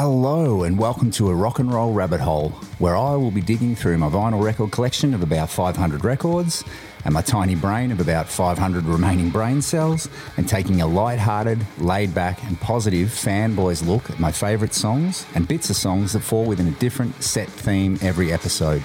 [0.00, 3.74] Hello, and welcome to a rock and roll rabbit hole where I will be digging
[3.74, 6.62] through my vinyl record collection of about 500 records
[7.04, 12.14] and my tiny brain of about 500 remaining brain cells and taking a light-hearted, laid
[12.14, 16.44] back, and positive fanboys look at my favourite songs and bits of songs that fall
[16.44, 18.84] within a different set theme every episode.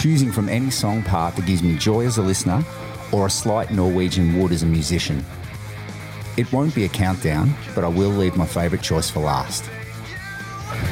[0.00, 2.64] Choosing from any song part that gives me joy as a listener
[3.14, 5.24] or a slight Norwegian wood as a musician.
[6.36, 9.70] It won't be a countdown, but I will leave my favourite choice for last.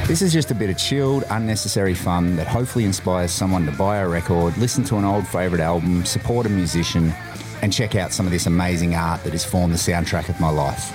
[0.07, 3.97] This is just a bit of chilled, unnecessary fun that hopefully inspires someone to buy
[3.97, 7.13] a record, listen to an old favourite album, support a musician,
[7.61, 10.49] and check out some of this amazing art that has formed the soundtrack of my
[10.49, 10.91] life.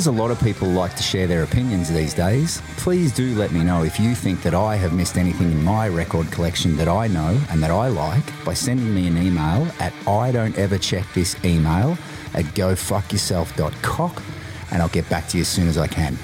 [0.00, 3.52] As a lot of people like to share their opinions these days, please do let
[3.52, 6.88] me know if you think that I have missed anything in my record collection that
[6.88, 10.78] I know and that I like by sending me an email at I don't ever
[10.78, 11.98] check this email
[12.32, 14.22] at gofuckyourself.cock
[14.70, 16.16] and I'll get back to you as soon as I can.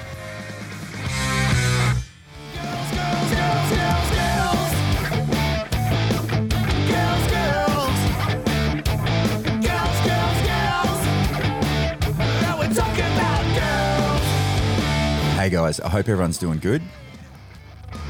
[15.45, 16.81] Hey guys, I hope everyone's doing good.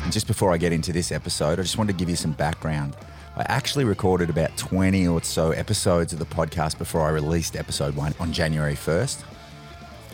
[0.05, 2.31] And just before I get into this episode, I just wanted to give you some
[2.31, 2.95] background.
[3.35, 7.93] I actually recorded about 20 or so episodes of the podcast before I released episode
[7.93, 9.25] one on January 1st.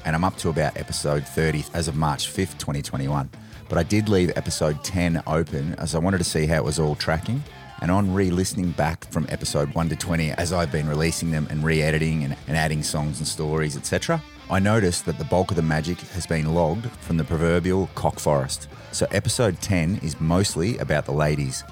[0.04, 3.30] And I'm up to about episode 30 as of March 5th, 2021.
[3.70, 6.80] But I did leave episode 10 open as I wanted to see how it was
[6.80, 7.44] all tracking.
[7.82, 11.46] And on re listening back from episode 1 to 20, as I've been releasing them
[11.52, 15.52] and re editing and, and adding songs and stories, etc., I noticed that the bulk
[15.52, 18.68] of the magic has been logged from the proverbial cock forest.
[18.92, 21.64] So episode 10 is mostly about the ladies,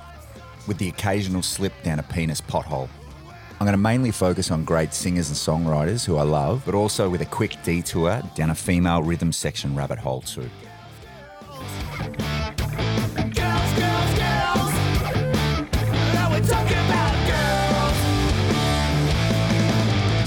[0.66, 2.88] with the occasional slip down a penis pothole.
[3.60, 7.10] I'm going to mainly focus on great singers and songwriters who I love, but also
[7.10, 10.50] with a quick detour down a female rhythm section rabbit hole too.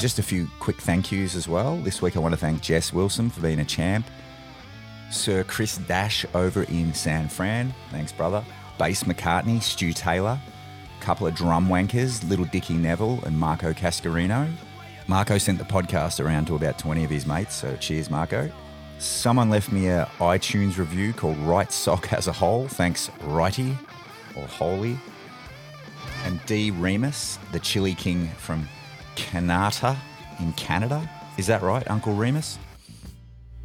[0.02, 1.76] Just a few quick thank yous as well.
[1.76, 4.04] This week I want to thank Jess Wilson for being a champ.
[5.12, 7.72] Sir Chris Dash over in San Fran.
[7.92, 8.44] Thanks, brother.
[8.78, 10.40] Bass McCartney, Stu Taylor.
[10.98, 14.50] Couple of drum wankers, Little Dicky Neville and Marco Cascarino.
[15.06, 18.50] Marco sent the podcast around to about 20 of his mates, so cheers, Marco.
[18.98, 22.66] Someone left me a iTunes review called Right Sock as a Whole.
[22.66, 23.78] Thanks, Righty
[24.34, 24.98] or Holy.
[26.24, 26.72] And D.
[26.72, 28.68] Remus, the Chili King from
[29.16, 29.96] Kanata
[30.40, 31.08] in Canada.
[31.38, 32.58] Is that right, Uncle Remus?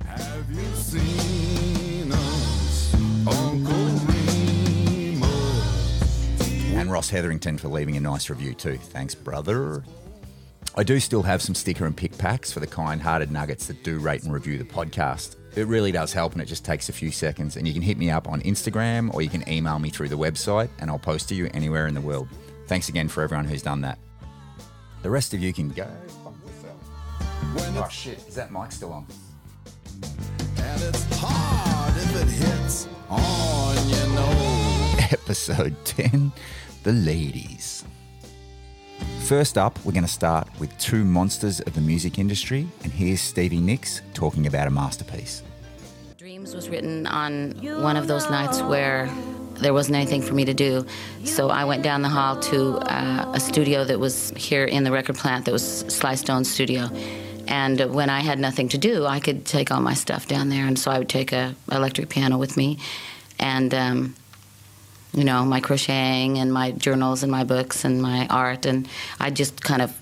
[0.05, 2.93] Have you seen us,
[3.27, 3.73] Uncle
[4.13, 5.23] Remus?
[6.73, 8.77] And Ross Hetherington for leaving a nice review too.
[8.77, 9.83] Thanks, brother.
[10.75, 13.83] I do still have some sticker and pick packs for the kind hearted nuggets that
[13.83, 15.35] do rate and review the podcast.
[15.55, 17.57] It really does help and it just takes a few seconds.
[17.57, 20.17] And you can hit me up on Instagram or you can email me through the
[20.17, 22.27] website and I'll post to you anywhere in the world.
[22.67, 23.97] Thanks again for everyone who's done that.
[25.03, 25.87] The rest of you can go.
[26.23, 27.77] fuck yourself.
[27.77, 29.05] Oh shit, is that mic still on?
[30.57, 34.67] And it's hard if it hits on your nose.
[35.11, 36.31] episode 10
[36.83, 37.85] The Ladies.
[39.25, 43.21] First up, we're going to start with two monsters of the music industry, and here's
[43.21, 45.43] Stevie Nicks talking about a masterpiece.
[46.17, 47.51] Dreams was written on
[47.81, 49.07] one of those nights where
[49.59, 50.85] there wasn't anything for me to do.
[51.23, 54.91] So I went down the hall to uh, a studio that was here in the
[54.91, 56.89] record plant that was Sly Stone's studio.
[57.47, 60.65] And when I had nothing to do, I could take all my stuff down there.
[60.65, 62.77] And so I would take a electric piano with me
[63.39, 64.15] and, um,
[65.13, 68.65] you know, my crocheting and my journals and my books and my art.
[68.65, 68.87] And
[69.19, 69.97] I'd just kind of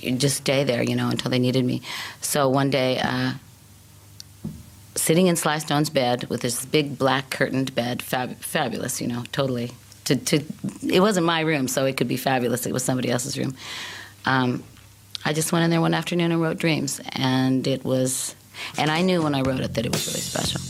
[0.00, 1.82] just stay there, you know, until they needed me.
[2.20, 3.34] So one day, uh,
[5.02, 9.24] sitting in Sly Stone's bed with this big black curtained bed, fab- fabulous, you know,
[9.32, 9.72] totally
[10.04, 10.44] to, to
[10.88, 12.66] it wasn't my room, so it could be fabulous.
[12.66, 13.56] It was somebody else's room.
[14.26, 14.62] Um,
[15.24, 18.36] I just went in there one afternoon and wrote Dreams, and it was,
[18.78, 20.60] and I knew when I wrote it that it was really special,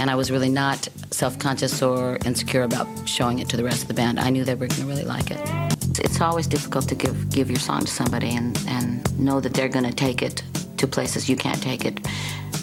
[0.00, 3.88] and I was really not self-conscious or insecure about showing it to the rest of
[3.88, 4.20] the band.
[4.20, 5.40] I knew they were going to really like it.
[5.88, 9.54] It's, it's always difficult to give give your song to somebody and and know that
[9.54, 10.42] they're going to take it
[10.76, 12.00] to places you can't take it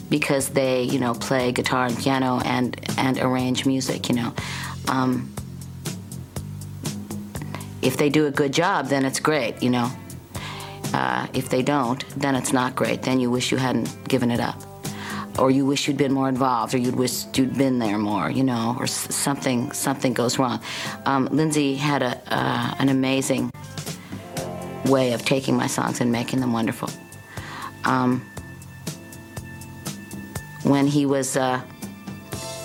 [0.09, 4.09] because they you know play guitar and piano and and arrange music.
[4.09, 4.33] You know.
[4.87, 5.33] Um,
[7.81, 9.91] if they do a good job, then it's great, you know.
[10.93, 13.03] Uh, if they don't, then it's not great.
[13.03, 14.61] Then you wish you hadn't given it up.
[15.37, 18.43] Or you wish you'd been more involved, or you'd wish you'd been there more, you
[18.43, 20.59] know, or something something goes wrong.
[21.05, 23.51] Um, Lindsay had a, uh, an amazing
[24.85, 26.89] way of taking my songs and making them wonderful.
[27.85, 28.25] Um,
[30.69, 31.59] when he was uh,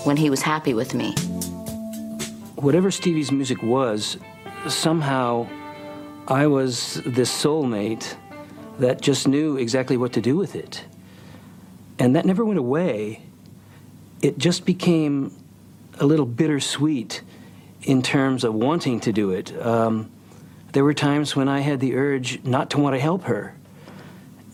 [0.05, 1.13] when he was happy with me,
[2.57, 4.19] whatever Stevie's music was,
[4.69, 5.49] somehow
[6.29, 8.15] I was this soulmate
[8.79, 10.85] that just knew exactly what to do with it.
[11.99, 13.23] And that never went away.
[14.21, 15.35] It just became
[15.99, 17.23] a little bittersweet
[17.83, 19.57] in terms of wanting to do it.
[19.65, 20.11] Um,
[20.73, 23.55] there were times when I had the urge not to want to help her.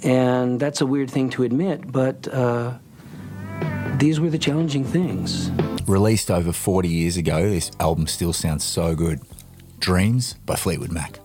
[0.02, 2.74] And that's a weird thing to admit, but uh,
[4.00, 5.50] these were the challenging things.
[5.86, 9.20] Released over 40 years ago, this album still sounds so good.
[9.78, 11.19] Dreams by Fleetwood Mac.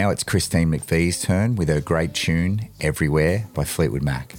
[0.00, 4.34] Now it's Christine McVie's turn with her great tune, Everywhere by Fleetwood Mac.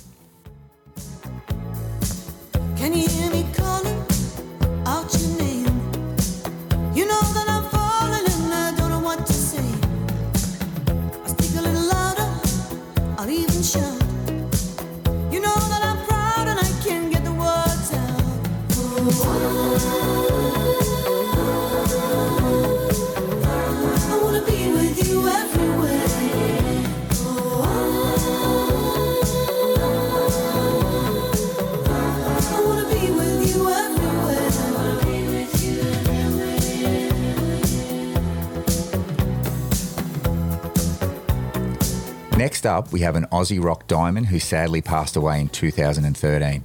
[42.91, 46.63] We have an Aussie rock diamond who sadly passed away in 2013.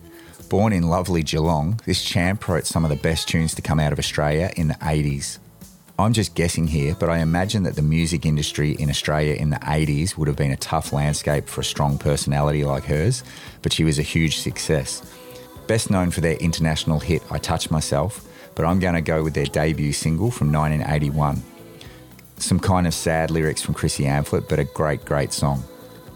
[0.49, 3.93] Born in lovely Geelong, this champ wrote some of the best tunes to come out
[3.93, 5.39] of Australia in the 80s.
[5.99, 9.57] I'm just guessing here, but I imagine that the music industry in Australia in the
[9.57, 13.25] 80s would have been a tough landscape for a strong personality like hers,
[13.63, 15.03] but she was a huge success.
[15.67, 19.35] Best known for their international hit I Touch Myself, but I'm going to go with
[19.35, 21.43] their debut single from 1981
[22.39, 25.65] some kind of sad lyrics from Chrissy Amphlett, but a great, great song.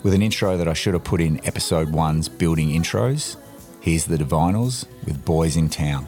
[0.03, 3.37] With an intro that I should have put in episode one's building intros,
[3.81, 6.07] here's the Divinyls with Boys in Town.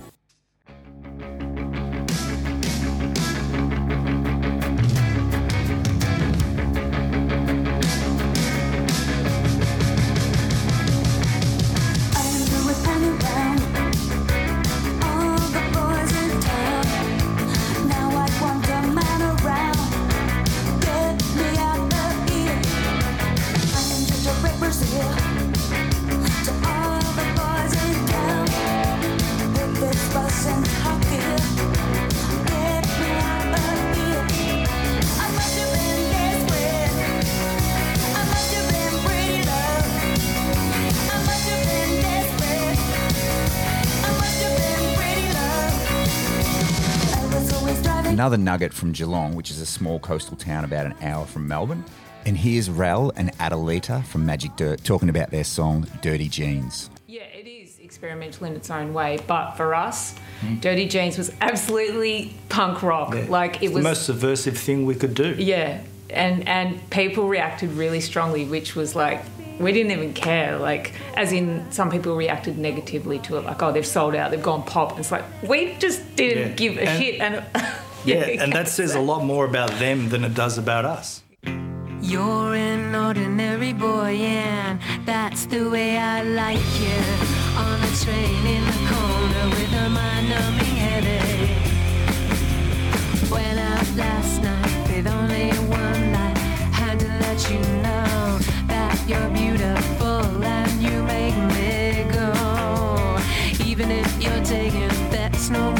[48.32, 51.84] Another nugget from Geelong, which is a small coastal town about an hour from Melbourne.
[52.24, 56.88] And here's Rel and Adalita from Magic Dirt talking about their song Dirty Jeans.
[57.06, 60.54] Yeah, it is experimental in its own way, but for us, hmm.
[60.60, 63.14] Dirty Jeans was absolutely punk rock.
[63.14, 63.26] Yeah.
[63.28, 65.34] Like it It's was the most subversive thing we could do.
[65.34, 69.22] Yeah, and and people reacted really strongly, which was like
[69.60, 70.56] we didn't even care.
[70.58, 74.42] Like as in some people reacted negatively to it, like oh they've sold out, they've
[74.42, 74.92] gone pop.
[74.92, 76.54] And it's like we just didn't Yeah.
[76.54, 77.20] give a And- shit.
[77.20, 77.44] And
[78.06, 81.22] Yeah, and that says a lot more about them than it does about us.
[82.00, 87.00] You're an ordinary boy, and that's the way I like you.
[87.56, 91.50] On a train in the corner with a mind numbing headache.
[93.30, 96.38] Went out last night with only one light.
[96.74, 102.34] Had to let you know that you're beautiful and you make me go.
[103.64, 105.72] Even if you're taking bets, no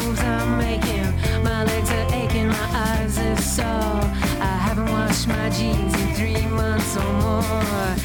[6.97, 7.95] or more.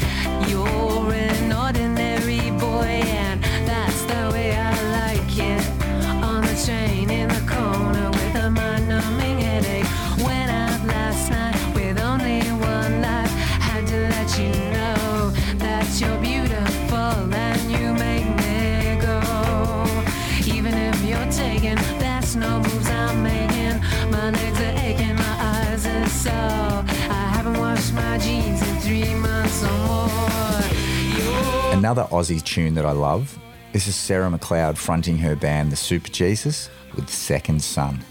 [0.47, 1.98] You're an ordinary
[31.89, 33.35] Another Aussie tune that I love.
[33.73, 38.05] This is Sarah McLeod fronting her band, the Superjesus, with Second Son.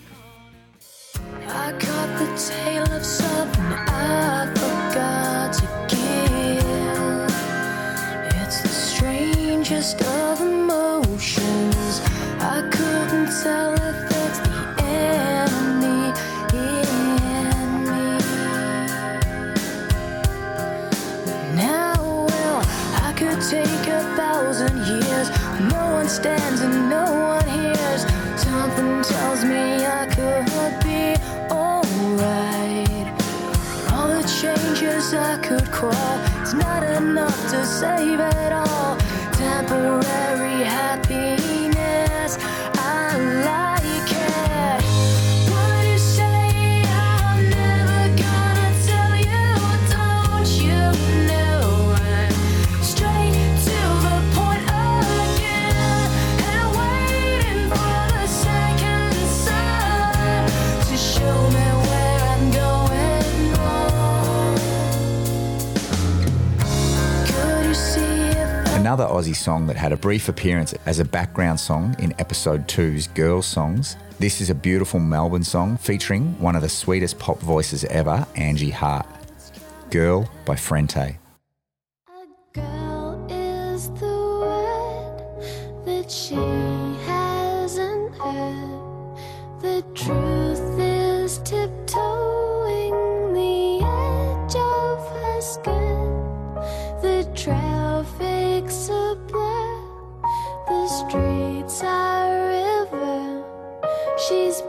[37.19, 38.97] Enough to save it all.
[39.33, 40.48] Temporary
[68.89, 73.07] Another Aussie song that had a brief appearance as a background song in episode two's
[73.09, 73.99] Girls Songs.
[74.19, 78.71] This is a beautiful Melbourne song featuring one of the sweetest pop voices ever, Angie
[78.71, 79.07] Hart.
[79.91, 81.19] Girl by Frente.
[82.55, 84.07] girl is the
[84.41, 86.78] word that she
[100.99, 103.45] streets are river.
[104.27, 104.63] She's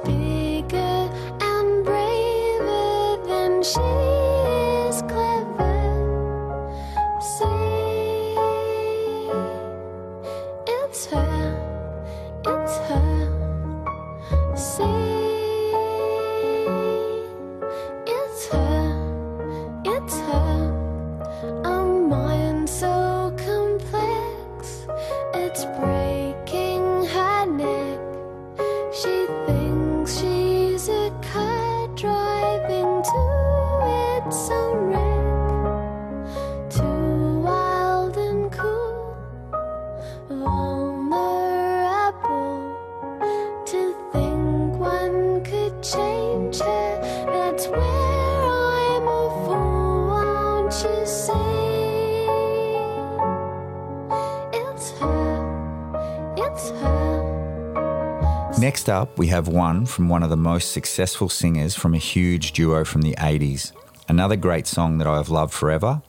[59.20, 63.02] we have one from one of the most successful singers from a huge duo from
[63.02, 63.74] the 80s.
[64.08, 66.02] Another great song that I have loved forever.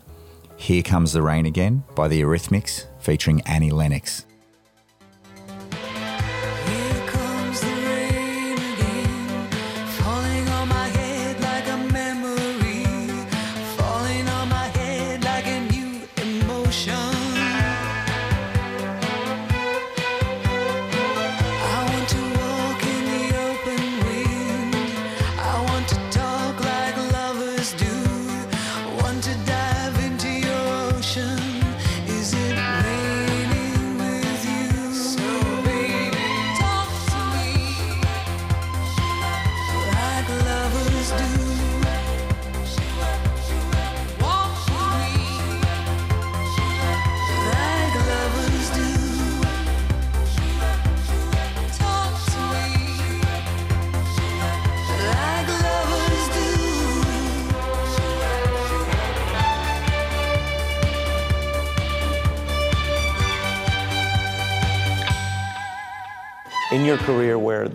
[0.57, 4.27] Here Comes the Rain Again by the Eurythmics featuring Annie Lennox.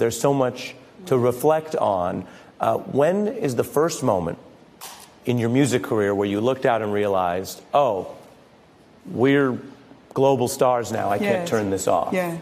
[0.05, 0.75] There's so much
[1.07, 2.27] to reflect on.
[2.59, 4.37] Uh, when is the first moment
[5.25, 8.15] in your music career where you looked out and realized, oh,
[9.07, 9.57] we're
[10.13, 11.09] global stars now.
[11.09, 12.13] I can't turn this off.
[12.13, 12.37] Yeah.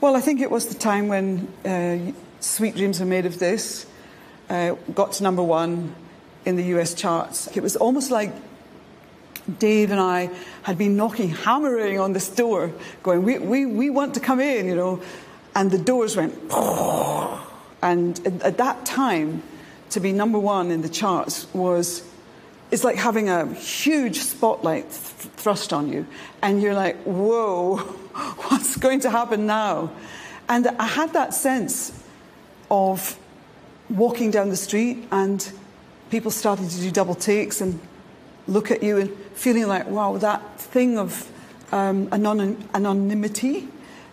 [0.00, 3.84] Well, I think it was the time when uh, Sweet Dreams Are Made of This
[4.48, 5.92] uh, got to number one
[6.44, 7.48] in the US charts.
[7.56, 8.32] It was almost like
[9.58, 10.30] Dave and I
[10.62, 12.70] had been knocking, hammering on this door,
[13.02, 15.02] going, we, we, we want to come in, you know.
[15.56, 16.34] And the doors went,
[17.82, 19.42] and at, at that time,
[19.88, 22.06] to be number one in the charts was,
[22.70, 26.06] it's like having a huge spotlight th- thrust on you.
[26.42, 27.76] And you're like, whoa,
[28.48, 29.90] what's going to happen now?
[30.46, 32.04] And I had that sense
[32.70, 33.18] of
[33.88, 35.50] walking down the street and
[36.10, 37.80] people starting to do double takes and
[38.46, 41.32] look at you and feeling like, wow, that thing of
[41.72, 43.68] um, anon- anonymity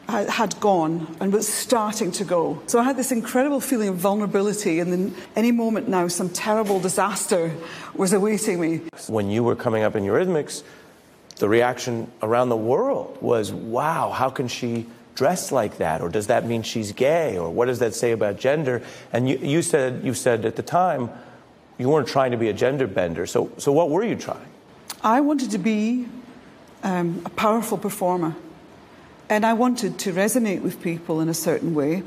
[0.07, 2.61] had gone and was starting to go.
[2.67, 6.79] So I had this incredible feeling of vulnerability, and then any moment now, some terrible
[6.79, 7.55] disaster
[7.95, 8.81] was awaiting me.
[9.07, 10.63] When you were coming up in Eurythmics,
[11.37, 14.85] the reaction around the world was, wow, how can she
[15.15, 16.01] dress like that?
[16.01, 17.37] Or does that mean she's gay?
[17.37, 18.81] Or what does that say about gender?
[19.11, 21.09] And you, you, said, you said at the time
[21.77, 23.25] you weren't trying to be a gender bender.
[23.25, 24.45] So, so what were you trying?
[25.03, 26.07] I wanted to be
[26.83, 28.35] um, a powerful performer.
[29.29, 32.03] And I wanted to resonate with people in a certain way.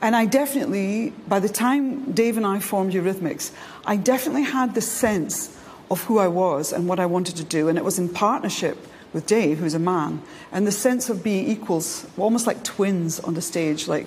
[0.00, 3.50] And I definitely, by the time Dave and I formed Eurythmics,
[3.84, 5.56] I definitely had the sense
[5.90, 7.68] of who I was and what I wanted to do.
[7.68, 8.78] And it was in partnership
[9.12, 10.22] with Dave, who's a man,
[10.52, 13.88] and the sense of being equals, almost like twins on the stage.
[13.88, 14.06] Like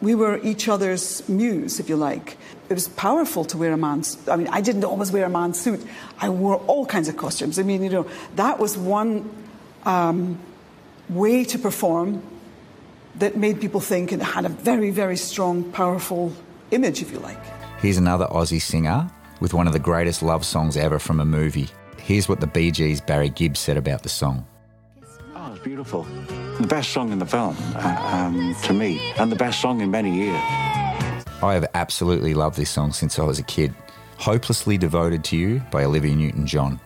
[0.00, 2.36] we were each other's muse, if you like.
[2.68, 4.16] It was powerful to wear a man's.
[4.28, 5.80] I mean, I didn't always wear a man's suit.
[6.20, 7.58] I wore all kinds of costumes.
[7.58, 9.30] I mean, you know, that was one
[9.84, 10.38] um,
[11.14, 12.22] way to perform
[13.16, 16.32] that made people think and had a very, very strong, powerful
[16.70, 17.38] image, if you like.
[17.78, 21.68] Here's another Aussie singer with one of the greatest love songs ever from a movie.
[21.98, 24.46] Here's what the Bee Gees' Barry Gibbs said about the song.
[25.34, 26.04] Oh, it's beautiful.
[26.60, 29.90] The best song in the film, uh, um, to me, and the best song in
[29.90, 30.40] many years.
[31.42, 33.74] I have absolutely loved this song since I was a kid.
[34.18, 36.80] Hopelessly Devoted to You by Olivia Newton John.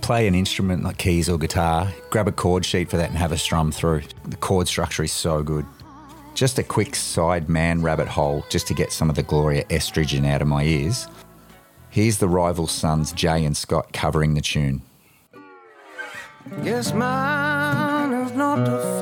[0.00, 3.32] Play an instrument like keys or guitar, grab a chord sheet for that and have
[3.32, 4.02] a strum through.
[4.24, 5.66] The chord structure is so good.
[6.34, 10.26] Just a quick side man rabbit hole just to get some of the Gloria estrogen
[10.26, 11.06] out of my ears.
[11.90, 14.82] Here's the rival sons Jay and Scott covering the tune.
[16.94, 18.98] Mine is not the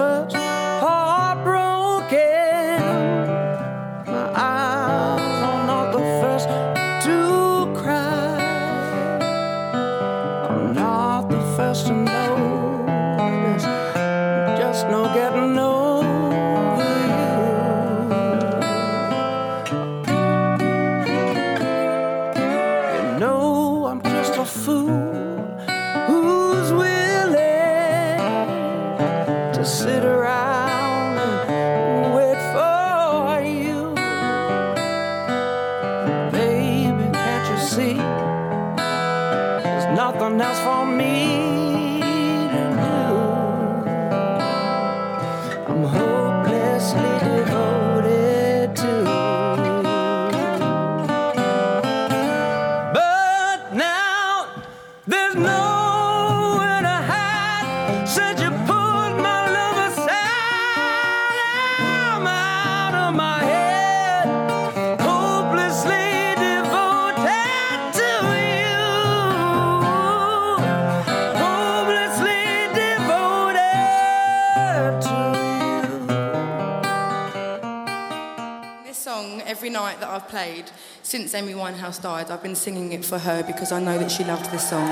[80.38, 80.70] played
[81.02, 84.22] since Amy Winehouse died, I've been singing it for her because I know that she
[84.22, 84.88] loved this song.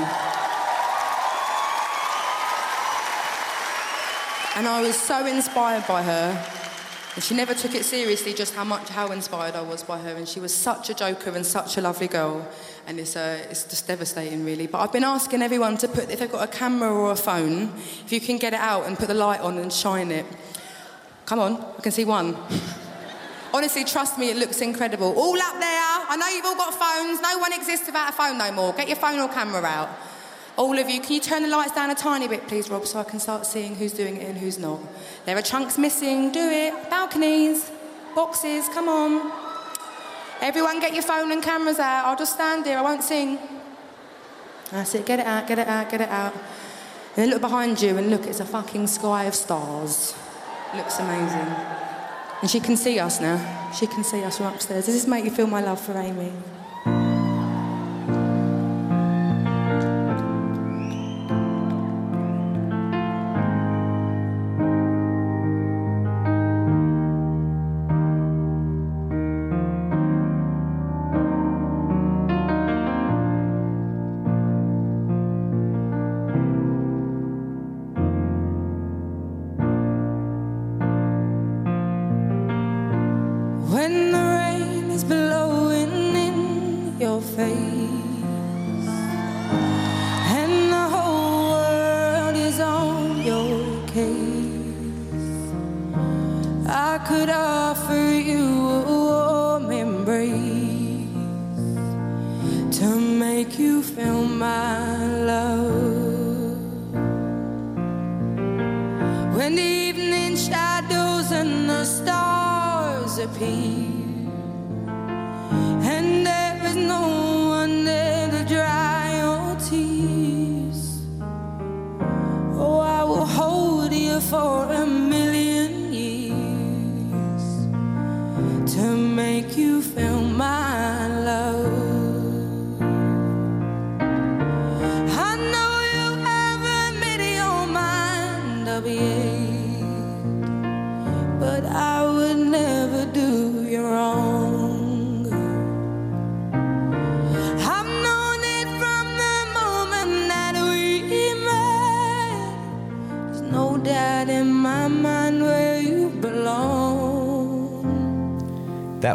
[4.57, 6.27] And I was so inspired by her.
[7.15, 10.15] And she never took it seriously just how much how inspired I was by her.
[10.15, 12.45] And she was such a joker and such a lovely girl.
[12.85, 14.67] And it's, uh, it's just devastating, really.
[14.67, 17.71] But I've been asking everyone to put, if they've got a camera or a phone,
[18.05, 20.25] if you can get it out and put the light on and shine it.
[21.25, 22.35] Come on, I can see one.
[23.53, 25.13] Honestly, trust me, it looks incredible.
[25.17, 25.87] All up there.
[26.09, 27.21] I know you've all got phones.
[27.21, 28.73] No one exists without a phone no more.
[28.73, 29.89] Get your phone or camera out.
[30.57, 32.99] All of you, can you turn the lights down a tiny bit, please, Rob, so
[32.99, 34.79] I can start seeing who's doing it and who's not?
[35.25, 36.31] There are chunks missing.
[36.31, 36.89] Do it.
[36.89, 37.71] Balconies,
[38.15, 39.31] boxes, come on.
[40.41, 42.05] Everyone, get your phone and cameras out.
[42.05, 42.77] I'll just stand here.
[42.77, 43.37] I won't sing.
[44.71, 45.05] That's it.
[45.05, 46.33] Get it out, get it out, get it out.
[46.33, 50.15] And then look behind you and look, it's a fucking sky of stars.
[50.75, 51.55] Looks amazing.
[52.41, 53.71] And she can see us now.
[53.71, 54.85] She can see us from upstairs.
[54.85, 56.31] Does this make you feel my love for Amy?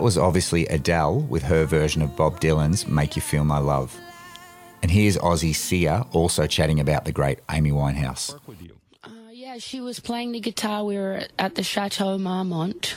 [0.03, 3.97] That was obviously Adele with her version of Bob Dylan's Make You Feel My Love.
[4.83, 8.35] And here's Aussie Sia also chatting about the great Amy Winehouse.
[9.05, 10.85] Uh, yeah, she was playing the guitar.
[10.85, 12.97] We were at the Chateau Marmont,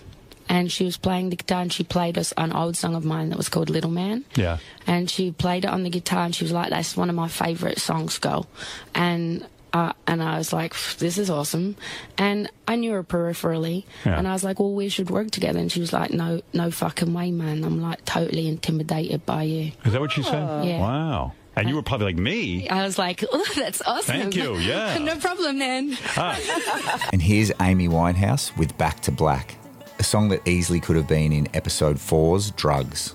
[0.50, 3.30] and she was playing the guitar, and she played us an old song of mine
[3.30, 4.26] that was called Little Man.
[4.34, 4.58] Yeah.
[4.88, 7.28] And she played it on the guitar, and she was like, "That's one of my
[7.28, 8.48] favorite songs, girl."
[8.96, 11.76] And uh, and I was like, "This is awesome."
[12.18, 14.18] And I knew her peripherally, Yeah.
[14.18, 16.72] and I was like, "Well, we should work together." And she was like, "No, no
[16.72, 17.64] fucking way, man!
[17.66, 20.66] I'm like totally intimidated by you." Is that what she said?
[20.66, 20.80] Yeah.
[20.80, 21.34] Wow.
[21.58, 22.68] And you were probably like me.
[22.70, 24.98] I was like, oh, "That's awesome." Thank you, yeah.
[24.98, 25.98] no problem, man.
[27.12, 29.56] And here's Amy Winehouse with Back to Black,
[30.00, 33.14] a song that easily could have been in episode four's Drugs.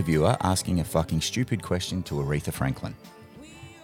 [0.00, 2.96] Interviewer asking a fucking stupid question to Aretha Franklin.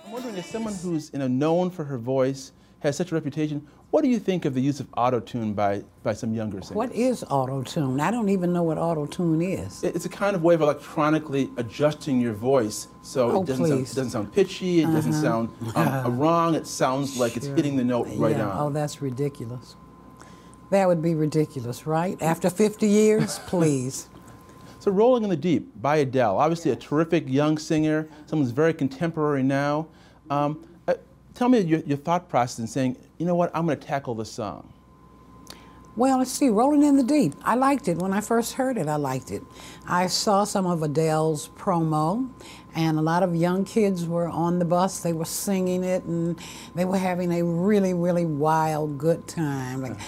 [0.06, 3.66] I'm wondering if someone who's you know known for her voice, has such a reputation.
[3.90, 6.74] What do you think of the use of auto tune by, by some younger singers?
[6.74, 8.00] What is auto tune?
[8.00, 9.84] I don't even know what auto tune is.
[9.84, 13.86] It's a kind of way of electronically adjusting your voice so Oh, it doesn't sound,
[13.86, 15.22] doesn't sound pitchy, it doesn't Uh-huh.
[15.22, 18.48] sound um, wrong, it sounds like it's hitting the note right yeah.
[18.48, 18.66] on.
[18.66, 19.76] Oh, that's ridiculous.
[20.70, 22.20] That would be ridiculous, right?
[22.22, 24.08] After 50 years, please.
[24.86, 28.72] So, Rolling in the Deep by Adele, obviously a terrific young singer, someone who's very
[28.72, 29.88] contemporary now.
[30.30, 30.94] Um, uh,
[31.34, 34.14] tell me your, your thought process in saying, you know what, I'm going to tackle
[34.14, 34.72] this song.
[35.96, 37.34] Well, let's see, Rolling in the Deep.
[37.42, 37.96] I liked it.
[37.96, 39.42] When I first heard it, I liked it.
[39.88, 42.30] I saw some of Adele's promo,
[42.76, 45.00] and a lot of young kids were on the bus.
[45.00, 46.38] They were singing it, and
[46.76, 49.82] they were having a really, really wild, good time.
[49.82, 49.98] Like,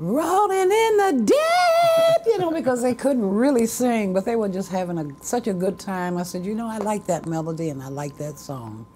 [0.00, 4.70] rolling in the deep, you know, because they couldn't really sing, but they were just
[4.70, 6.16] having a, such a good time.
[6.16, 8.86] I said, you know, I like that melody and I like that song.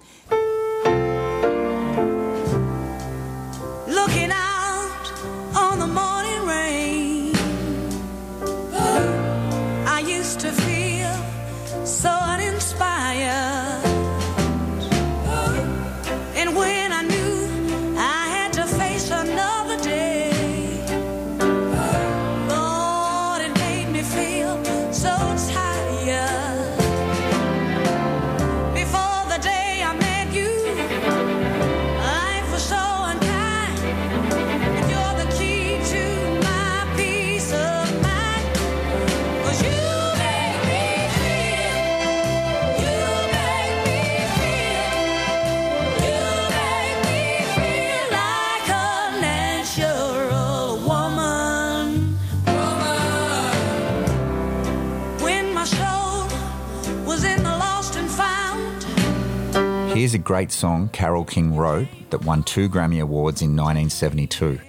[60.14, 64.60] A great song Carole King wrote that won two Grammy Awards in 1972.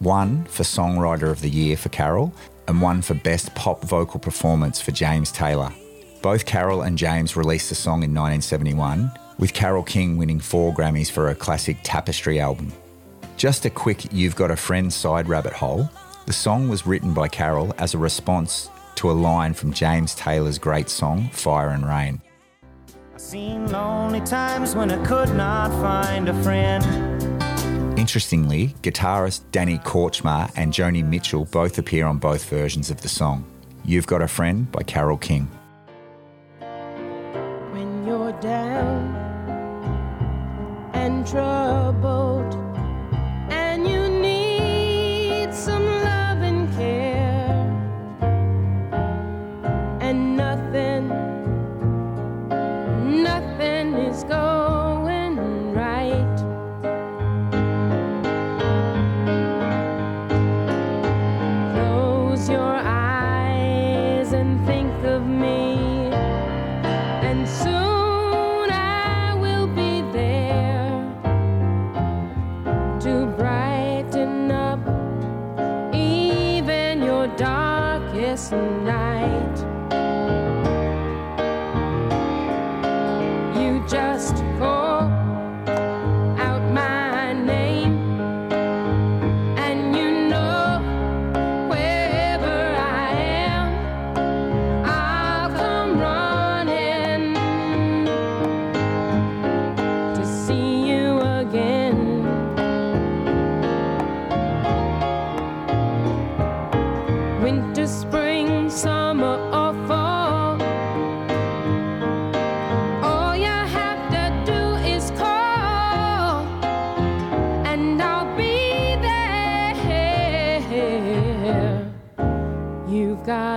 [0.00, 2.34] One for Songwriter of the Year for Carole,
[2.66, 5.72] and one for Best Pop Vocal Performance for James Taylor.
[6.22, 11.10] Both Carole and James released the song in 1971, with Carole King winning four Grammys
[11.10, 12.72] for her classic Tapestry album.
[13.36, 15.88] Just a quick You've Got a Friend side rabbit hole.
[16.26, 20.58] The song was written by Carole as a response to a line from James Taylor's
[20.58, 22.20] great song, Fire and Rain.
[23.20, 26.82] Seen lonely times when I could not find a friend.
[27.98, 33.44] Interestingly, guitarist Danny Kortchmar and Joni Mitchell both appear on both versions of the song.
[33.84, 35.48] You've Got a Friend by Carole King.
[37.72, 39.14] when you're down
[40.94, 42.59] and troubled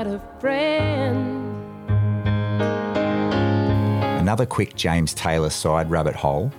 [0.04, 1.56] got a friend.
[4.20, 6.52] Another quick James Taylor side rabbit hole.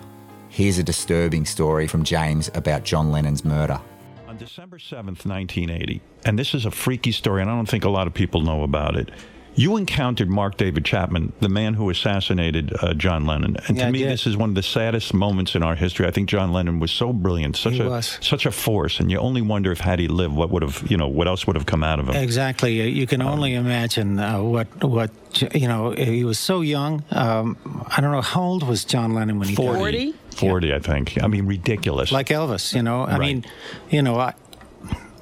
[0.49, 3.81] Here's a disturbing story from James about John Lennon's murder.
[4.29, 7.91] On December 7th, 1980, and this is a freaky story, and I don't think a
[7.91, 9.11] lot of people know about it.
[9.57, 13.93] You encountered Mark David Chapman, the man who assassinated uh, John Lennon, and Yeah, to
[13.93, 16.07] me, this is one of the saddest moments in our history.
[16.07, 18.19] I think John Lennon was so brilliant, such He a was.
[18.21, 20.97] such a force, and you only wonder if had he lived, what would have you
[20.97, 22.17] know, what else would have come out of him.
[22.17, 22.75] Exactly.
[22.81, 25.11] You- You can Um, only imagine uh, what what
[25.55, 25.91] you know.
[25.93, 27.03] He was so young.
[27.11, 27.57] Um,
[27.97, 29.77] I don't know how old was John Lennon when he died.
[29.77, 31.19] 40, 40, I think.
[31.23, 32.11] I mean, ridiculous.
[32.13, 33.03] Like Elvis, you know.
[33.03, 33.21] I Right.
[33.21, 33.45] mean,
[33.91, 34.35] you know, I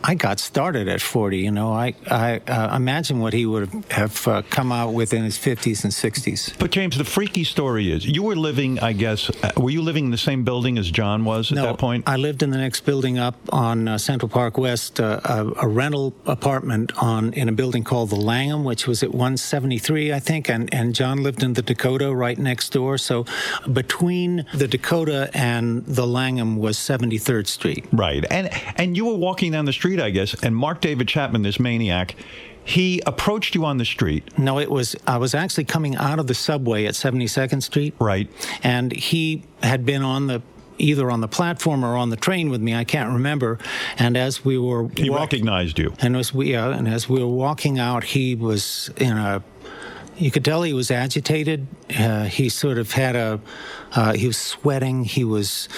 [0.04, 1.38] I got started at 40.
[1.38, 5.24] You know, I, I uh, imagine what he would have uh, come out with in
[5.24, 6.58] his 50s and 60s.
[6.58, 10.06] But James, the freaky story is you were living, I guess, uh, were you living
[10.06, 12.04] in the same building as John was at no, that point?
[12.06, 15.68] I lived in the next building up on uh, Central Park West, uh, a, a
[15.68, 20.48] rental apartment on in a building called the Langham, which was at 173, I think,
[20.48, 22.98] and and John lived in the Dakota right next door.
[22.98, 23.26] So
[23.72, 27.84] between the Dakota and the Langham was 73rd Street.
[27.92, 28.24] Right.
[28.30, 31.59] And and you were walking down the street, I guess, and Mark David Chapman, this
[31.61, 32.14] maniac,
[32.64, 34.38] he approached you on the street.
[34.38, 37.94] No, it was I was actually coming out of the subway at 72nd Street.
[37.98, 38.31] Right.
[38.62, 40.42] And he had been on the
[40.78, 43.59] either on the platform or on the train with me, I can't remember.
[43.98, 45.92] And as we were He walk- recognized you.
[46.00, 49.42] and as we uh, and as we were walking out, he was in a.
[50.16, 51.66] You could tell he was agitated.
[51.98, 53.40] Uh, he sort of had a.
[53.92, 55.05] Uh, he was sweating.
[55.05, 55.68] He was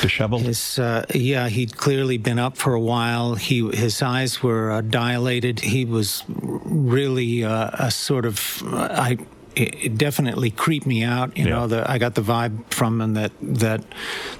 [0.00, 0.42] disheveled.
[0.42, 3.34] His, uh, yeah, he'd clearly been up for a while.
[3.34, 5.60] He his eyes were uh, dilated.
[5.60, 8.62] He was really uh, a sort of.
[8.72, 9.18] I.
[9.56, 11.36] It it definitely creeped me out.
[11.36, 13.84] You know, the, I got the vibe from him that that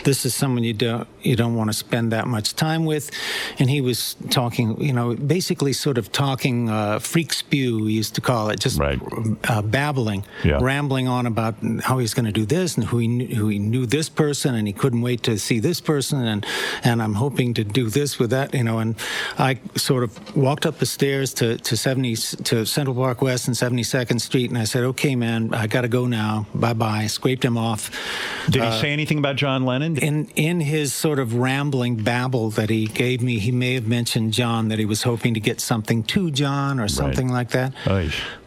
[0.04, 3.10] this is someone you don't you don't want to spend that much time with,
[3.58, 4.80] and he was talking.
[4.80, 7.84] You know, basically sort of talking uh, freak spew.
[7.84, 8.78] We used to call it just
[9.48, 10.58] uh, babbling, Yeah.
[10.60, 13.58] rambling on about how he's going to do this and who he knew, who he
[13.58, 16.44] knew this person and he couldn't wait to see this person and
[16.82, 18.52] and I'm hoping to do this with that.
[18.54, 18.96] You know, and
[19.38, 23.56] I sort of walked up the stairs to to 70 to Central Park West and
[23.56, 26.46] 72nd Street, and I said, "Okay, man, I got to go now.
[26.54, 27.90] Bye bye." Scraped him off.
[28.46, 29.96] Did he Uh, say anything about John Lennon?
[29.98, 34.32] in in his sort of rambling babble that he gave me, he may have mentioned
[34.32, 37.72] John that he was hoping to get something to John or something like that.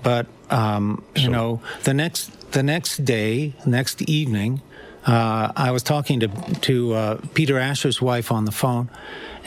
[0.04, 4.62] But um, you know, the next the next day, next evening,
[5.06, 6.28] uh, I was talking to
[6.62, 8.90] to uh, Peter Asher's wife on the phone,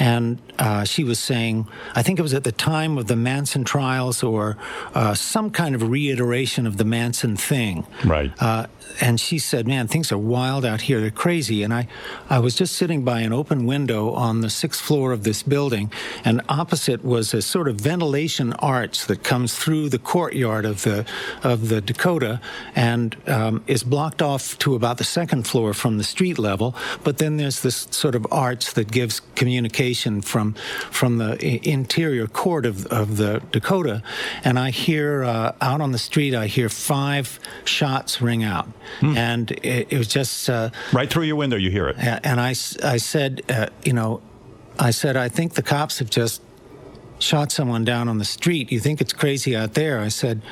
[0.00, 3.64] and uh, she was saying, I think it was at the time of the Manson
[3.64, 4.56] trials or
[4.94, 7.86] uh, some kind of reiteration of the Manson thing.
[8.04, 8.32] Right.
[8.40, 8.66] Uh,
[9.00, 11.00] and she said, "Man, things are wild out here.
[11.00, 11.86] They're crazy." And I,
[12.28, 15.92] I was just sitting by an open window on the sixth floor of this building,
[16.24, 21.06] and opposite was a sort of ventilation arch that comes through the courtyard of the
[21.44, 22.40] of the Dakota,
[22.74, 26.74] and um, is blocked off to about the second floor from the street level.
[27.04, 29.89] But then there's this sort of arch that gives communication
[30.22, 30.54] from
[30.90, 34.02] from the interior court of of the Dakota,
[34.44, 38.68] and I hear uh, out on the street, I hear five shots ring out,
[39.00, 41.56] and it, it was just uh, right through your window.
[41.56, 44.20] You hear it, and I I said, uh, you know,
[44.78, 46.42] I said I think the cops have just
[47.20, 48.72] shot someone down on the street.
[48.72, 50.00] You think it's crazy out there?
[50.00, 50.42] I said,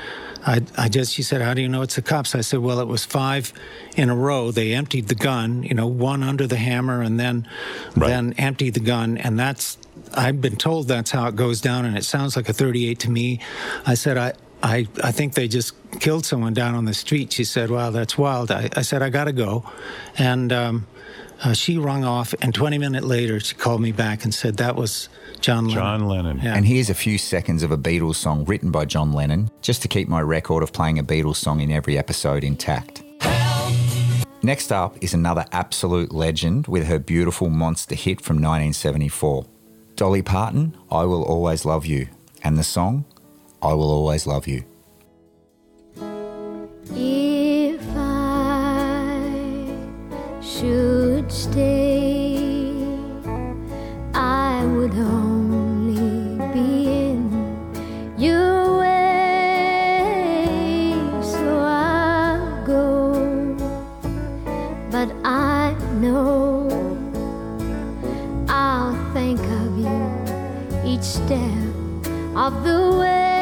[0.45, 2.33] I, I just, she said, how do you know it's the cops?
[2.35, 3.51] I said, well, it was five
[3.95, 4.51] in a row.
[4.51, 7.47] They emptied the gun, you know, one under the hammer and then,
[7.95, 9.17] then emptied the gun.
[9.17, 9.77] And that's,
[10.13, 11.85] I've been told that's how it goes down.
[11.85, 13.39] And it sounds like a 38 to me.
[13.85, 17.33] I said, I, I, I think they just killed someone down on the street.
[17.33, 18.51] She said, wow, that's wild.
[18.51, 19.69] I, I said, I got to go.
[20.17, 20.87] And, um,
[21.41, 24.75] uh, she rung off, and 20 minutes later, she called me back and said that
[24.75, 25.07] was
[25.41, 25.75] John Lennon.
[25.75, 26.39] John Lennon.
[26.41, 26.55] Yeah.
[26.55, 29.87] And here's a few seconds of a Beatles song written by John Lennon, just to
[29.87, 33.03] keep my record of playing a Beatles song in every episode intact.
[34.41, 39.45] Next up is another absolute legend with her beautiful monster hit from 1974.
[39.95, 42.07] Dolly Parton, I Will Always Love You,
[42.41, 43.03] and the song,
[43.61, 44.63] I Will Always Love You.
[46.95, 49.19] If I
[50.41, 52.37] should stay,
[54.13, 55.28] I would only
[64.91, 66.67] but I know
[68.47, 71.69] I'll think of you each step
[72.35, 73.38] of the way.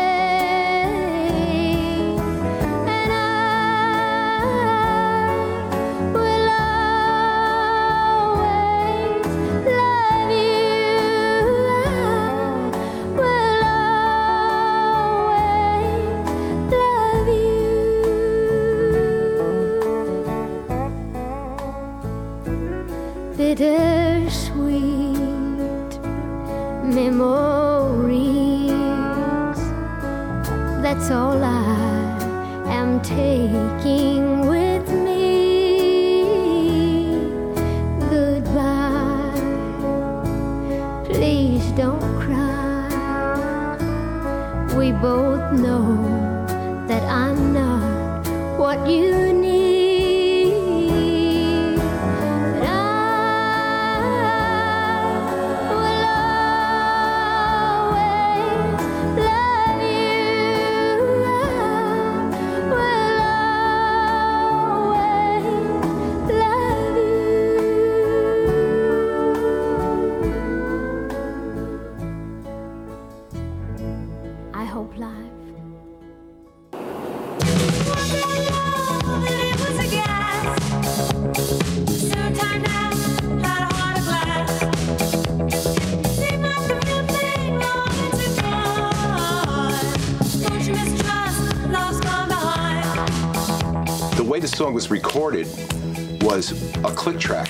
[96.38, 96.52] Was
[96.84, 97.50] a click track,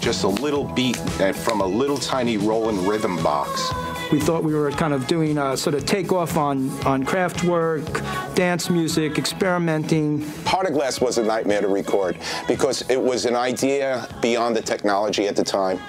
[0.00, 0.98] just a little beat
[1.34, 3.72] from a little tiny rolling rhythm box.
[4.12, 8.68] We thought we were kind of doing a sort of takeoff on, on Kraftwerk, dance
[8.68, 10.28] music, experimenting.
[10.44, 14.62] Heart of Glass was a nightmare to record because it was an idea beyond the
[14.62, 15.80] technology at the time.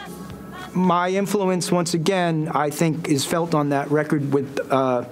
[0.74, 5.04] My influence, once again, I think, is felt on that record with uh,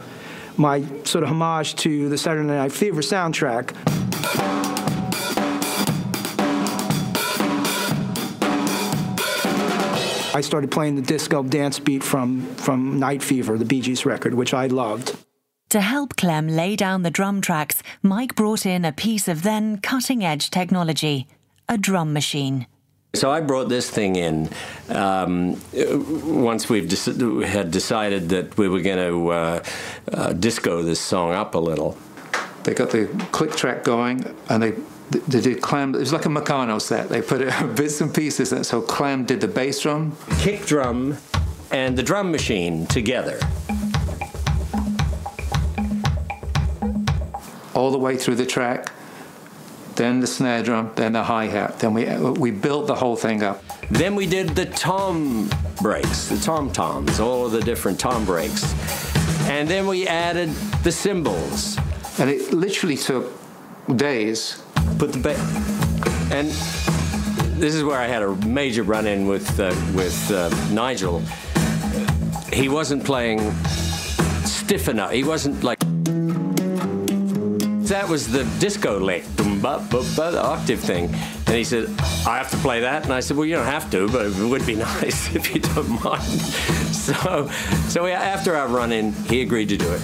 [0.55, 3.75] my sort of homage to the Saturday Night Fever soundtrack.
[10.41, 14.33] I started playing the disco dance beat from, from Night Fever, the Bee Gees record,
[14.33, 15.15] which I loved.
[15.69, 19.77] To help Clem lay down the drum tracks, Mike brought in a piece of then
[19.77, 21.27] cutting edge technology
[21.69, 22.65] a drum machine.
[23.13, 24.49] So I brought this thing in
[24.89, 29.63] um, once we've dec- had decided that we were going to uh,
[30.11, 31.95] uh, disco this song up a little.
[32.63, 34.73] They got the click track going, and they
[35.11, 35.95] they did clam.
[35.95, 37.09] It was like a Meccano set.
[37.09, 38.51] They put it bits and pieces.
[38.51, 41.17] And so Clem did the bass drum, kick drum,
[41.71, 43.39] and the drum machine together.
[47.81, 48.91] all the way through the track.
[49.95, 51.79] Then the snare drum, then the hi hat.
[51.79, 52.05] Then we
[52.45, 53.63] we built the whole thing up.
[53.89, 55.49] Then we did the tom
[55.81, 58.63] breaks, the tom toms, all of the different tom breaks.
[59.49, 60.49] And then we added
[60.83, 61.77] the cymbals.
[62.19, 63.33] And it literally took
[63.95, 64.61] days.
[64.97, 65.39] Put the ba-
[66.31, 66.47] and
[67.59, 71.21] this is where I had a major run-in with uh, with uh, Nigel.
[72.53, 73.39] He wasn't playing
[74.45, 75.11] stiff enough.
[75.11, 75.79] He wasn't like
[77.91, 81.13] that was the disco lick, the octave thing.
[81.45, 81.89] And he said,
[82.25, 83.03] I have to play that.
[83.03, 85.61] And I said, Well, you don't have to, but it would be nice if you
[85.61, 86.23] don't mind.
[87.01, 87.49] So,
[87.87, 90.01] so after our run in, he agreed to do it.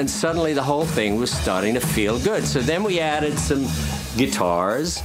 [0.00, 2.46] And suddenly the whole thing was starting to feel good.
[2.46, 3.66] So then we added some
[4.16, 5.02] guitars.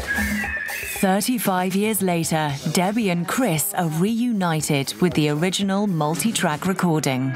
[1.02, 7.36] 35 years later, Debbie and Chris are reunited with the original multi track recording.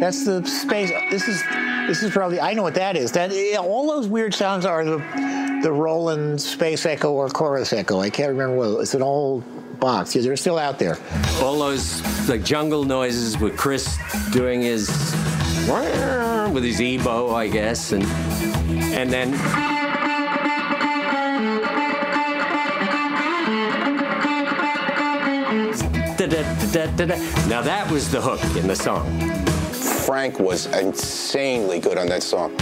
[0.00, 0.90] That's the space.
[1.10, 1.42] This is
[1.86, 3.12] this is probably I know what that is.
[3.12, 4.98] That all those weird sounds are the
[5.62, 8.00] the Roland space echo or chorus echo.
[8.00, 9.44] I can't remember what it's an old
[9.80, 10.14] box.
[10.14, 10.98] Yeah, they're still out there.
[11.42, 13.98] All those like jungle noises with Chris
[14.32, 14.88] doing his
[16.52, 18.04] with his EBow, I guess, and
[18.94, 19.32] and then.
[27.48, 29.33] Now that was the hook in the song.
[30.04, 32.54] Frank was insanely good on that song.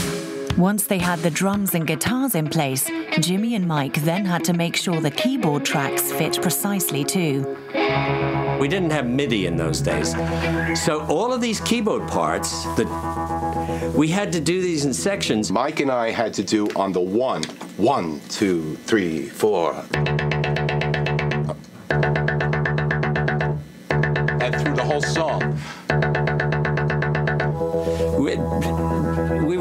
[0.56, 2.88] Once they had the drums and guitars in place,
[3.18, 7.56] Jimmy and Mike then had to make sure the keyboard tracks fit precisely too.
[8.60, 10.14] We didn't have MIDI in those days.
[10.80, 15.50] So all of these keyboard parts that we had to do these in sections.
[15.50, 17.42] Mike and I had to do on the one,
[17.76, 19.84] one, two, three, four.
[24.40, 25.58] And through the whole song.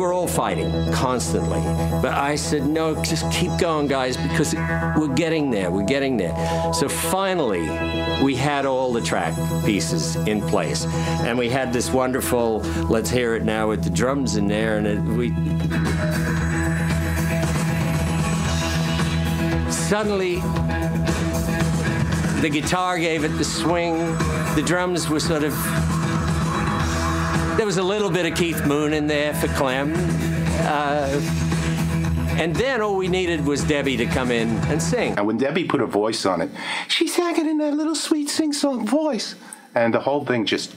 [0.01, 1.61] Were all fighting constantly.
[2.01, 4.55] But I said, no, just keep going, guys, because
[4.97, 5.69] we're getting there.
[5.69, 6.33] We're getting there.
[6.73, 7.61] So finally,
[8.23, 10.85] we had all the track pieces in place.
[11.25, 14.77] And we had this wonderful, let's hear it now with the drums in there.
[14.77, 15.29] And it, we.
[19.71, 20.35] Suddenly,
[22.41, 23.99] the guitar gave it the swing.
[24.55, 25.53] The drums were sort of
[27.57, 29.93] there was a little bit of Keith Moon in there for Clem.
[30.63, 31.19] Uh,
[32.37, 35.17] and then all we needed was Debbie to come in and sing.
[35.17, 36.49] And when Debbie put a voice on it,
[36.87, 39.35] she sang it in that little sweet sing-song voice.
[39.75, 40.73] And the whole thing just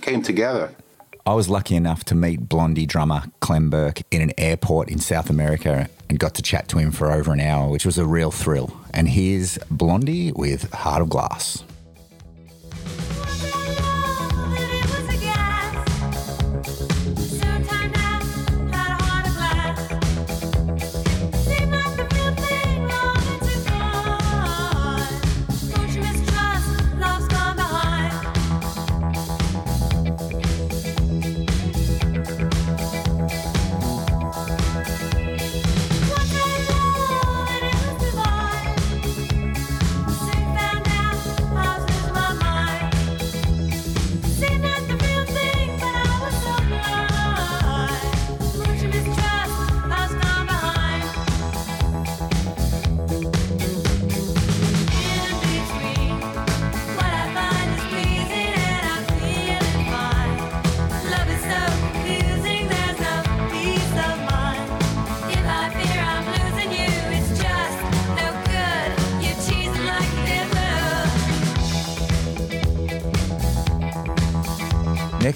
[0.00, 0.74] came together.
[1.26, 5.30] I was lucky enough to meet Blondie drummer Clem Burke in an airport in South
[5.30, 8.30] America and got to chat to him for over an hour, which was a real
[8.30, 8.76] thrill.
[8.92, 11.64] And here's Blondie with Heart of Glass.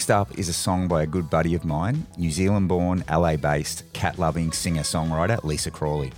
[0.09, 3.36] Next up is a song by a good buddy of mine, New Zealand born, LA
[3.36, 6.12] based, cat loving singer songwriter Lisa Crawley.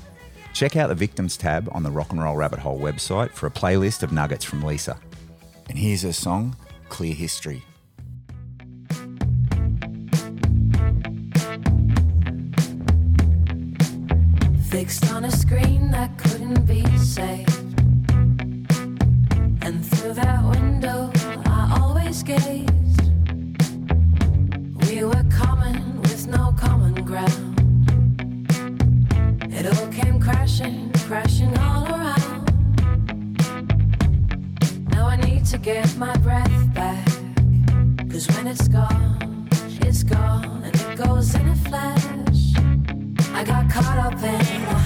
[0.54, 3.50] Check out the Victims tab on the Rock and Roll Rabbit Hole website for a
[3.50, 4.96] playlist of nuggets from Lisa.
[5.68, 6.54] And here's her song,
[6.88, 7.64] Clear History.
[14.68, 17.59] Fixed on a screen that couldn't be saved.
[35.72, 37.06] Get my breath back.
[38.10, 39.48] Cause when it's gone,
[39.82, 42.42] it's gone, and it goes in a flash.
[43.38, 44.79] I got caught up in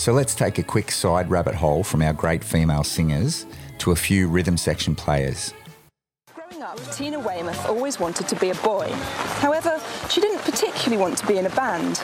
[0.00, 3.44] So let's take a quick side rabbit hole from our great female singers
[3.80, 5.52] to a few rhythm section players.
[6.32, 8.90] Growing up, Tina Weymouth always wanted to be a boy.
[9.42, 9.78] However,
[10.08, 12.00] she didn't particularly want to be in a band.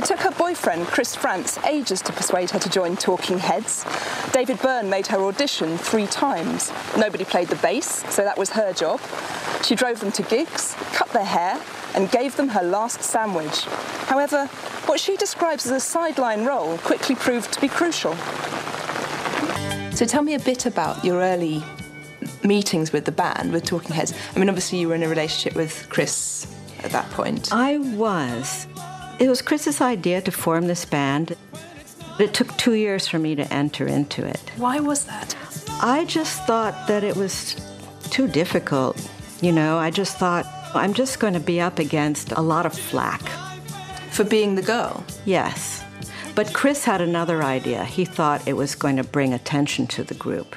[0.00, 3.84] It took her boyfriend, Chris Frantz, ages to persuade her to join Talking Heads.
[4.32, 6.72] David Byrne made her audition three times.
[6.96, 8.98] Nobody played the bass, so that was her job.
[9.62, 11.60] She drove them to gigs, cut their hair,
[11.94, 13.66] and gave them her last sandwich.
[14.06, 14.46] However,
[14.86, 18.14] what she describes as a sideline role quickly proved to be crucial.
[19.92, 21.62] So tell me a bit about your early
[22.42, 24.14] meetings with the band, with Talking Heads.
[24.34, 26.46] I mean, obviously you were in a relationship with Chris
[26.84, 27.52] at that point.
[27.52, 28.66] I was.
[29.20, 31.36] It was Chris's idea to form this band.
[32.18, 34.40] It took two years for me to enter into it.
[34.56, 35.36] Why was that?
[35.82, 37.54] I just thought that it was
[38.04, 38.96] too difficult.
[39.42, 42.72] You know, I just thought, I'm just going to be up against a lot of
[42.72, 43.20] flack.
[44.10, 45.04] For being the girl?
[45.26, 45.84] Yes.
[46.34, 47.84] But Chris had another idea.
[47.84, 50.56] He thought it was going to bring attention to the group.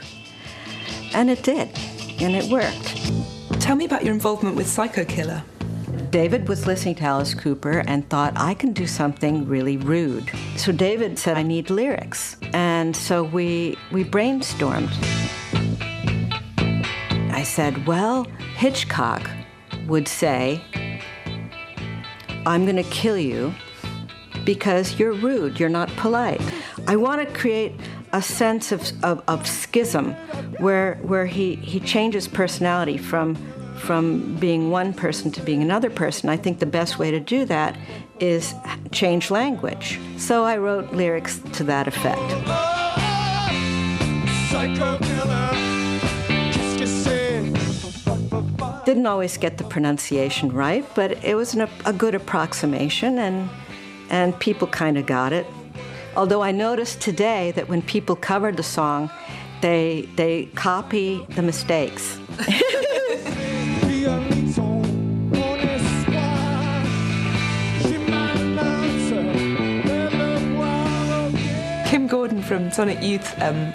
[1.14, 1.70] And it did.
[2.22, 3.62] And it worked.
[3.62, 5.44] Tell me about your involvement with Psycho Killer.
[6.14, 10.30] David was listening to Alice Cooper and thought, I can do something really rude.
[10.58, 12.38] So David said, I need lyrics.
[12.54, 14.92] And so we, we brainstormed.
[17.32, 18.26] I said, Well,
[18.58, 19.28] Hitchcock
[19.88, 20.62] would say,
[22.46, 23.52] I'm going to kill you
[24.46, 26.44] because you're rude, you're not polite.
[26.86, 27.74] I want to create
[28.12, 30.14] a sense of, of, of schism
[30.60, 33.36] where, where he, he changes personality from,
[33.84, 36.30] from being one person to being another person.
[36.30, 37.78] I think the best way to do that
[38.20, 38.54] is
[38.92, 40.00] change language.
[40.18, 42.22] So I wrote lyrics to that effect.
[48.86, 53.50] Didn't always get the pronunciation right, but it was an, a good approximation, and,
[54.10, 55.46] and people kind of got it.
[56.16, 59.10] Although I noticed today that when people covered the song,
[59.62, 62.18] they, they copy the mistakes.
[72.24, 73.74] Gordon from Sonic Youth um,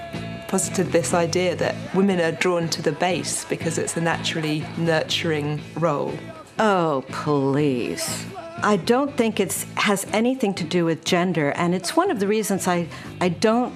[0.48, 5.60] posited this idea that women are drawn to the bass because it's a naturally nurturing
[5.74, 6.14] role.
[6.58, 8.24] Oh, please.
[8.62, 12.26] I don't think it has anything to do with gender, and it's one of the
[12.26, 12.88] reasons I,
[13.20, 13.74] I don't.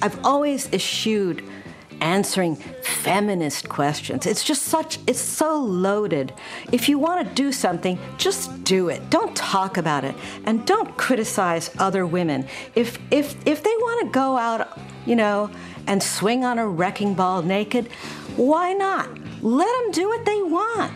[0.00, 1.44] I've always eschewed
[2.00, 4.26] answering feminist questions.
[4.26, 6.32] It's just such, it's so loaded.
[6.72, 9.10] If you want to do something, just do it.
[9.10, 12.46] Don't talk about it, and don't criticize other women.
[12.74, 15.50] If if if they want to go out, you know,
[15.86, 17.88] and swing on a wrecking ball naked,
[18.36, 19.08] why not?
[19.42, 20.92] Let them do what they want.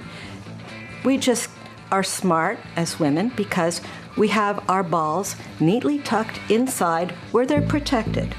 [1.05, 1.51] We just
[1.91, 3.81] are smart as women because
[4.17, 8.35] we have our balls neatly tucked inside where they're protected.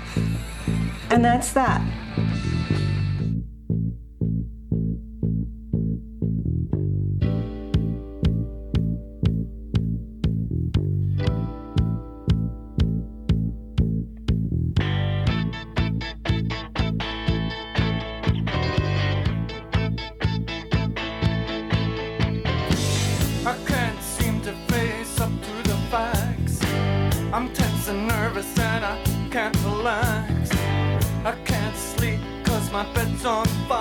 [1.10, 1.82] And that's that.
[2.16, 2.63] I
[32.84, 33.73] trumpets on fire.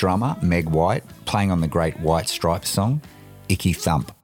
[0.00, 3.02] Drummer Meg White playing on the great White Stripes song,
[3.50, 4.19] Icky Thump.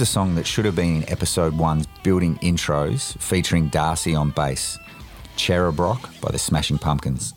[0.00, 4.78] A song that should have been in episode one's building intros featuring D'arcy on bass,
[5.36, 7.34] Cherub Rock by the Smashing Pumpkins.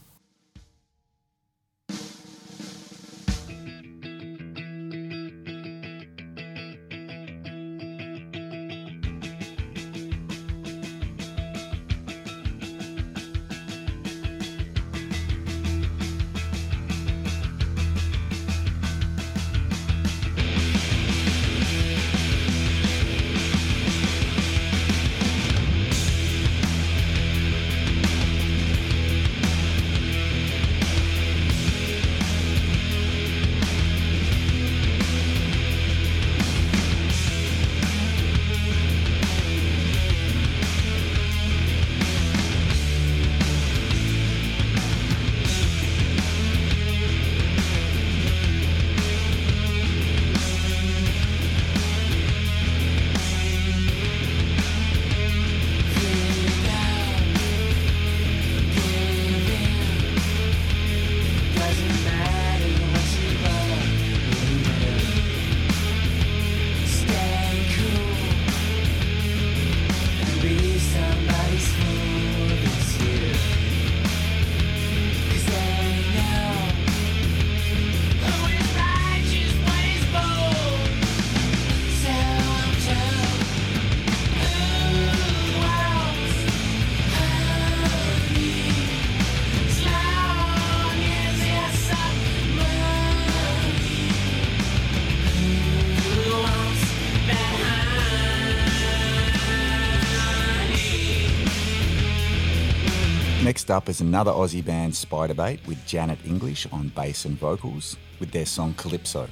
[103.71, 108.45] Up is another Aussie band, Spiderbait, with Janet English on bass and vocals, with their
[108.45, 109.29] song Calypso.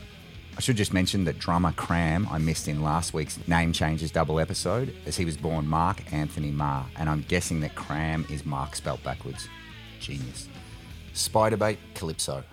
[0.58, 4.40] I should just mention that drummer Kram I missed in last week's Name Changes double
[4.40, 8.78] episode, as he was born Mark Anthony Marr, and I'm guessing that Kram is Mark
[8.78, 9.50] spelt backwards.
[10.00, 10.48] Genius.
[11.14, 12.44] Spiderbait, Calypso.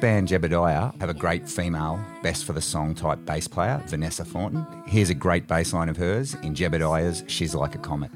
[0.00, 4.66] Band Jebediah have a great female best for the song type bass player, Vanessa Thornton.
[4.86, 8.10] Here's a great bass line of hers in Jebediah's She's Like a Comet.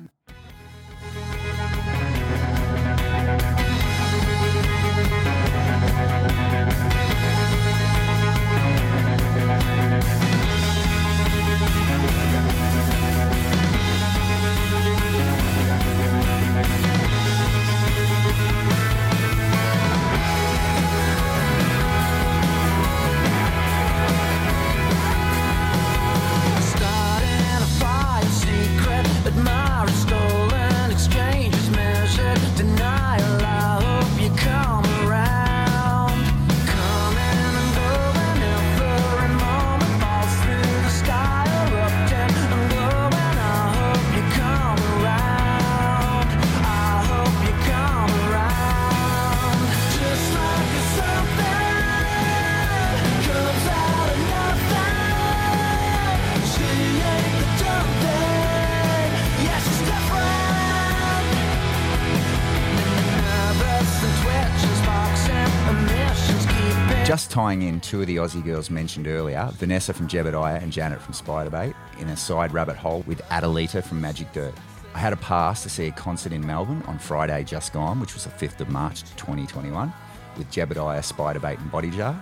[67.93, 72.09] Two of the Aussie girls mentioned earlier, Vanessa from Jebediah and Janet from Spiderbait, in
[72.09, 74.55] a side rabbit hole with Adalita from Magic Dirt.
[74.95, 78.15] I had a pass to see a concert in Melbourne on Friday just gone, which
[78.15, 79.93] was the 5th of March 2021,
[80.39, 82.15] with Jebediah, Spiderbait and Body Jar,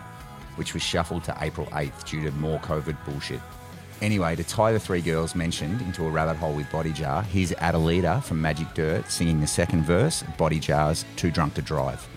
[0.57, 3.41] which was shuffled to April 8th due to more COVID bullshit.
[4.03, 7.53] Anyway, to tie the three girls mentioned into a rabbit hole with Body Jar, here's
[7.53, 12.09] Adalita from Magic Dirt singing the second verse of Body Jar's Too Drunk to Drive.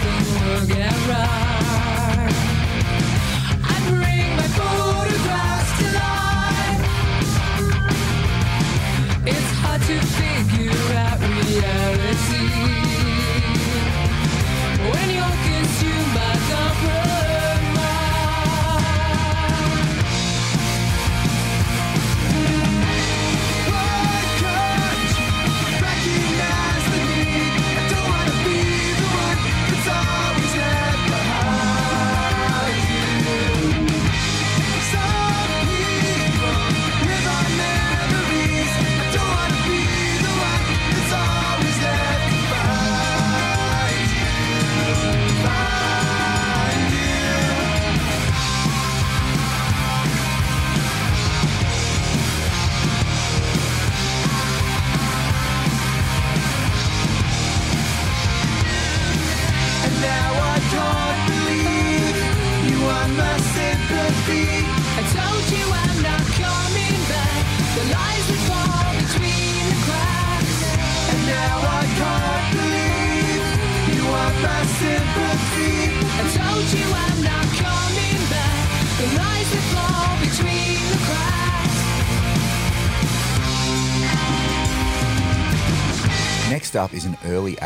[0.00, 1.53] Everything work out right,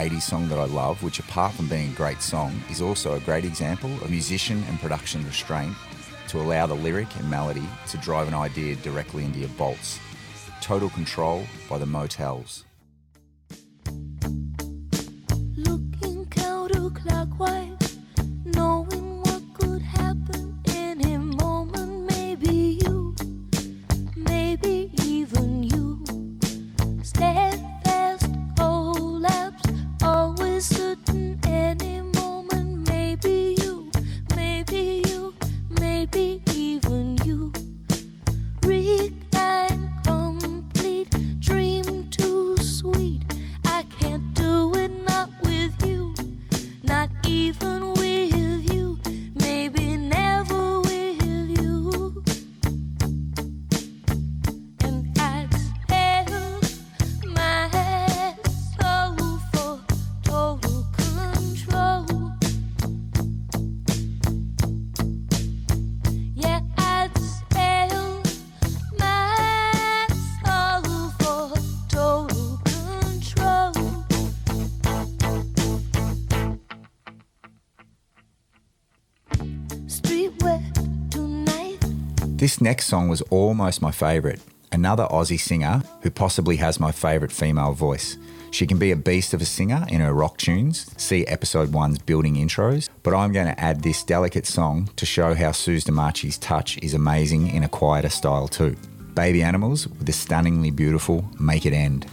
[0.09, 3.21] 80s song that I love, which, apart from being a great song, is also a
[3.21, 5.75] great example of musician and production restraint
[6.29, 9.99] to allow the lyric and melody to drive an idea directly into your bolts.
[10.63, 12.65] Total Control by the Motels.
[82.39, 84.39] This next song was almost my favourite.
[84.71, 88.17] Another Aussie singer who possibly has my favourite female voice.
[88.53, 91.99] She can be a beast of a singer in her rock tunes, see episode one's
[91.99, 96.39] building intros, but I'm going to add this delicate song to show how Suzi DeMarchi's
[96.39, 98.77] touch is amazing in a quieter style too.
[99.15, 102.07] Baby Animals with the stunningly beautiful Make It End.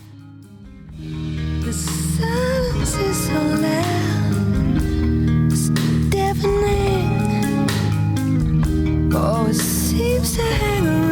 [10.26, 11.05] Seems to hang around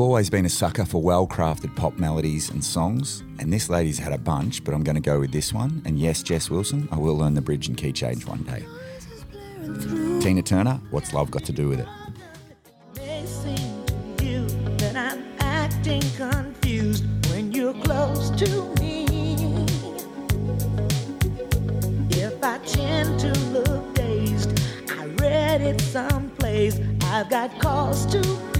[0.00, 3.98] I've always been a sucker for well crafted pop melodies and songs, and this lady's
[3.98, 5.82] had a bunch, but I'm going to go with this one.
[5.84, 8.64] And yes, Jess Wilson, I will learn the bridge and key change one day.
[10.22, 11.88] Tina Turner, what's love got to do with it?
[27.02, 27.50] I've got
[28.12, 28.59] to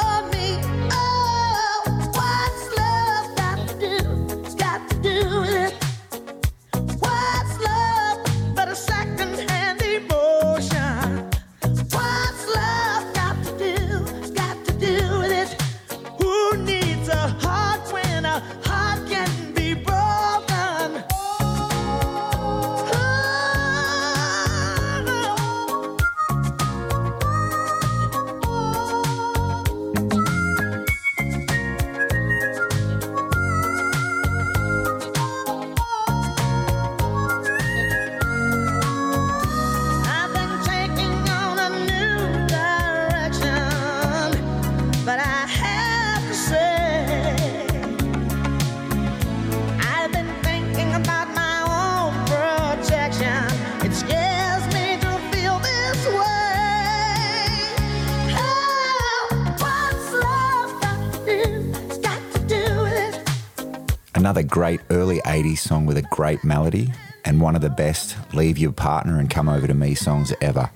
[64.51, 66.91] great early 80s song with a great melody
[67.23, 70.69] and one of the best Leave Your Partner and Come Over to Me songs ever.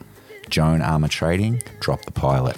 [0.49, 2.55] Joan Armatrading, Drop the Pilot.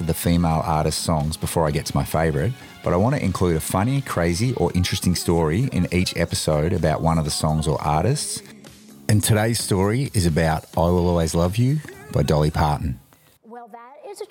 [0.00, 2.52] Of the female artist songs before I get to my favourite.
[2.82, 7.00] But I want to include a funny, crazy, or interesting story in each episode about
[7.00, 8.42] one of the songs or artists.
[9.08, 11.80] And today's story is about I Will Always Love You
[12.12, 13.00] by Dolly Parton.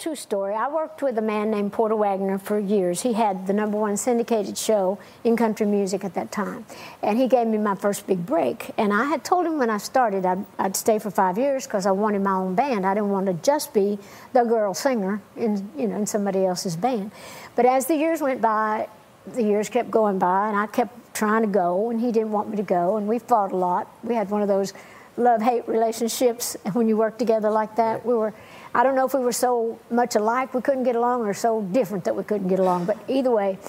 [0.03, 0.53] True story.
[0.53, 3.03] I worked with a man named Porter Wagoner for years.
[3.03, 6.65] He had the number one syndicated show in country music at that time.
[7.01, 8.71] And he gave me my first big break.
[8.77, 11.85] And I had told him when I started I'd, I'd stay for five years because
[11.85, 12.85] I wanted my own band.
[12.85, 13.97] I didn't want to just be
[14.33, 17.11] the girl singer in, you know, in somebody else's band.
[17.55, 18.89] But as the years went by,
[19.25, 22.49] the years kept going by, and I kept trying to go, and he didn't want
[22.49, 22.97] me to go.
[22.97, 23.87] And we fought a lot.
[24.03, 24.73] We had one of those
[25.15, 28.05] love hate relationships and when you work together like that.
[28.05, 28.33] We were.
[28.75, 31.61] I don't know if we were so much alike we couldn't get along or so
[31.61, 33.59] different that we couldn't get along, but either way,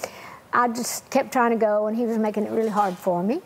[0.51, 3.41] I just kept trying to go and he was making it really hard for me.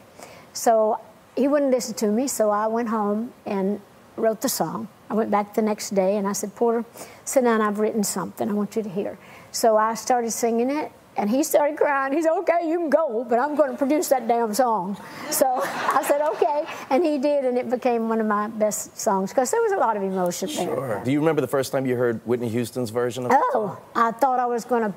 [0.54, 1.00] So
[1.36, 3.82] he wouldn't listen to me, so I went home and
[4.16, 4.88] wrote the song.
[5.10, 6.86] I went back the next day and I said, Porter,
[7.26, 9.18] sit down, I've written something I want you to hear.
[9.52, 12.14] So I started singing it and he started crying.
[12.14, 14.98] He said, okay, you can go, but I'm going to produce that damn song.
[15.30, 16.64] So I said, okay.
[16.90, 19.78] And he did, and it became one of my best songs because there was a
[19.78, 20.66] lot of emotion there.
[20.66, 21.02] Sure.
[21.04, 24.12] Do you remember the first time you heard Whitney Houston's version of the Oh, I
[24.12, 24.94] thought I was going to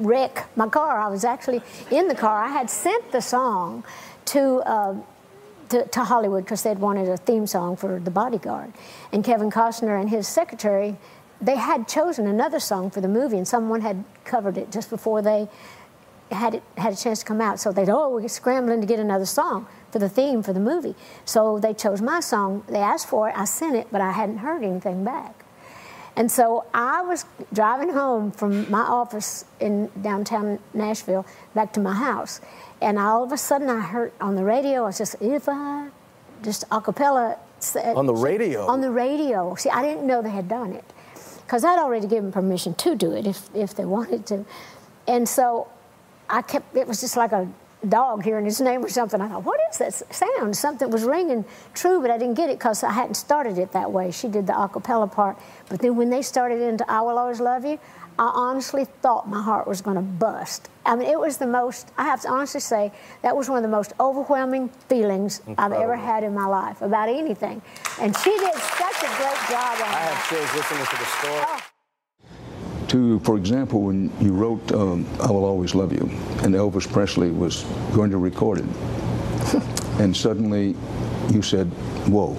[0.00, 1.00] wreck my car.
[1.00, 2.42] I was actually in the car.
[2.42, 3.84] I had sent the song
[4.26, 4.62] to.
[4.66, 4.96] Uh,
[5.68, 8.74] to, to Hollywood because they'd wanted a theme song for The Bodyguard.
[9.10, 10.98] And Kevin Costner and his secretary,
[11.42, 15.20] they had chosen another song for the movie, and someone had covered it just before
[15.20, 15.48] they
[16.30, 17.60] had it had a chance to come out.
[17.60, 20.94] So they'd oh we're scrambling to get another song for the theme for the movie.
[21.24, 22.64] So they chose my song.
[22.68, 23.34] They asked for it.
[23.36, 25.44] I sent it, but I hadn't heard anything back.
[26.14, 31.94] And so I was driving home from my office in downtown Nashville back to my
[31.94, 32.40] house,
[32.80, 34.84] and all of a sudden I heard on the radio.
[34.84, 35.88] I was just if I
[36.42, 37.38] just a cappella
[37.76, 38.66] On the radio?
[38.66, 39.54] on the radio.
[39.54, 40.84] See, I didn't know they had done it
[41.52, 44.46] because I'd already given permission to do it if, if they wanted to.
[45.06, 45.68] And so
[46.30, 47.46] I kept, it was just like a
[47.86, 49.20] dog hearing his name or something.
[49.20, 50.56] I thought, what is that sound?
[50.56, 51.44] Something was ringing
[51.74, 54.10] true, but I didn't get it because I hadn't started it that way.
[54.10, 55.36] She did the acapella part.
[55.68, 57.78] But then when they started into I Will Always Love You,
[58.18, 60.68] I honestly thought my heart was going to bust.
[60.84, 62.92] I mean, it was the most, I have to honestly say,
[63.22, 67.08] that was one of the most overwhelming feelings I've ever had in my life about
[67.08, 67.62] anything.
[68.00, 70.12] And she did such a great job on I that.
[70.14, 72.88] have chills listening to the story.
[72.88, 76.10] to, for example, when you wrote um, I Will Always Love You,
[76.42, 77.62] and Elvis Presley was
[77.94, 78.64] going to record it,
[80.00, 80.74] and suddenly
[81.30, 81.66] you said,
[82.08, 82.34] Whoa,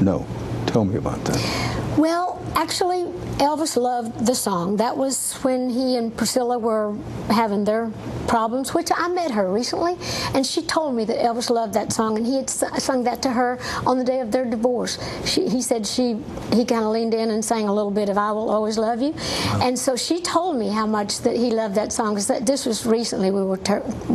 [0.00, 0.26] no.
[0.66, 1.98] Tell me about that.
[1.98, 3.02] Well, actually,
[3.40, 4.76] Elvis loved the song.
[4.76, 6.94] That was when he and Priscilla were
[7.30, 7.90] having their
[8.28, 9.96] problems, which I met her recently,
[10.34, 13.30] and she told me that Elvis loved that song, and he had sung that to
[13.30, 14.98] her on the day of their divorce.
[15.24, 16.22] She, he said she
[16.52, 19.00] he kind of leaned in and sang a little bit of "I Will Always Love
[19.00, 19.14] You,"
[19.62, 22.14] and so she told me how much that he loved that song.
[22.14, 23.56] Because this was recently we were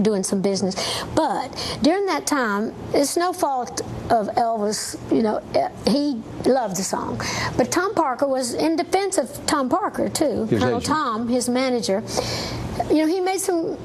[0.03, 0.75] doing some business,
[1.15, 1.49] but
[1.81, 4.97] during that time, it's no fault of Elvis.
[5.11, 7.21] You know, eh, he loved the song,
[7.57, 10.45] but Tom Parker was in defense of Tom Parker too.
[10.45, 10.85] His Colonel agent.
[10.85, 12.03] Tom, his manager,
[12.89, 13.77] you know, he made some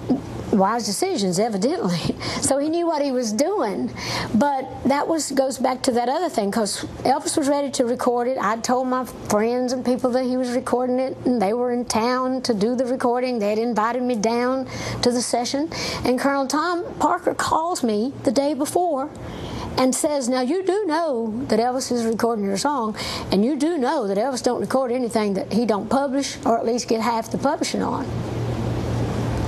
[0.52, 2.16] wise decisions, evidently.
[2.40, 3.92] So he knew what he was doing.
[4.34, 8.26] But that was goes back to that other thing because Elvis was ready to record
[8.26, 8.38] it.
[8.40, 11.84] I told my friends and people that he was recording it, and they were in
[11.84, 13.38] town to do the recording.
[13.38, 14.66] They had invited me down
[15.02, 15.70] to the session,
[16.04, 19.10] and Colonel Tom Parker calls me the day before
[19.76, 22.96] and says, "Now you do know that Elvis is recording your song,
[23.30, 26.66] and you do know that Elvis don't record anything that he don't publish, or at
[26.66, 28.06] least get half the publishing on."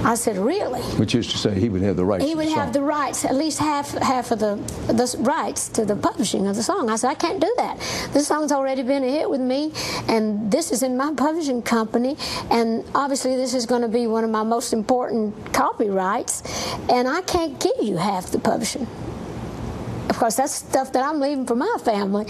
[0.04, 2.24] I said, "Really?" Which is to say, he would have the rights.
[2.24, 4.58] He would the have the rights, at least half half of the
[4.88, 6.90] the rights to the publishing of the song.
[6.90, 7.78] I said, I can't do that.
[8.12, 9.72] This song's already been a hit with me,
[10.08, 12.16] and this is in my publishing company,
[12.50, 16.42] and obviously this is going to be one of my most important copyrights,
[16.88, 18.88] and I can't give you half the publishing.
[20.12, 22.26] Of course, that's stuff that I'm leaving for my family.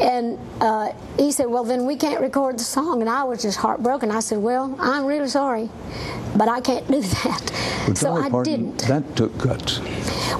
[0.00, 3.02] And uh, he said, Well, then we can't record the song.
[3.02, 4.10] And I was just heartbroken.
[4.10, 5.68] I said, Well, I'm really sorry,
[6.34, 7.52] but I can't do that.
[7.86, 8.78] But so I didn't.
[8.88, 9.80] That took guts.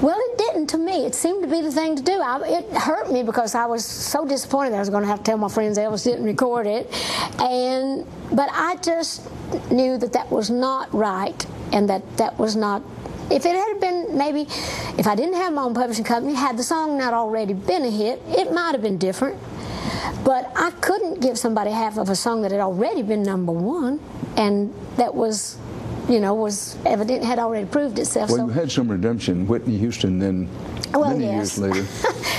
[0.01, 1.05] Well, it didn't to me.
[1.05, 2.19] It seemed to be the thing to do.
[2.19, 5.19] I, it hurt me because I was so disappointed that I was going to have
[5.19, 6.91] to tell my friends Elvis didn't record it,
[7.39, 9.21] and but I just
[9.69, 12.81] knew that that was not right, and that that was not.
[13.29, 14.41] If it had been maybe,
[14.97, 17.89] if I didn't have my own publishing company, had the song not already been a
[17.91, 19.37] hit, it might have been different.
[20.23, 23.99] But I couldn't give somebody half of a song that had already been number one,
[24.35, 25.57] and that was,
[26.09, 28.29] you know, was evident had already proved itself.
[28.29, 29.47] Well, so you had some redemption.
[29.47, 30.47] Whitney Houston, then
[30.93, 31.57] Oh, well, many yes.
[31.57, 31.81] years later.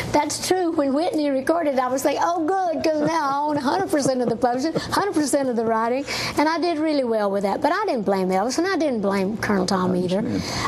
[0.13, 0.73] That's true.
[0.73, 4.37] When Whitney recorded, I was like, oh, good, because now I own 100% of the
[4.37, 6.05] publishing, 100% of the writing,
[6.37, 7.61] and I did really well with that.
[7.61, 10.21] But I didn't blame Elvis, and I didn't blame Colonel Tom either.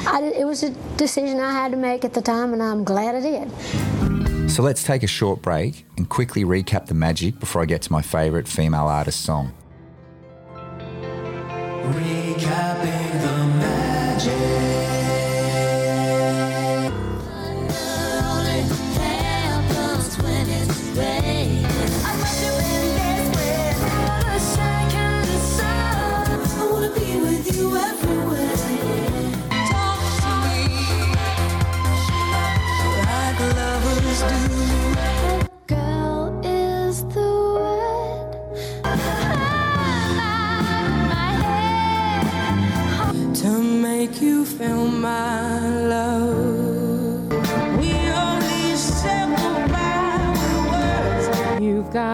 [0.06, 3.14] I it was a decision I had to make at the time, and I'm glad
[3.14, 4.50] I did.
[4.50, 7.92] So let's take a short break and quickly recap the magic before I get to
[7.92, 9.54] my favourite female artist song.
[11.92, 14.79] Recapping the magic.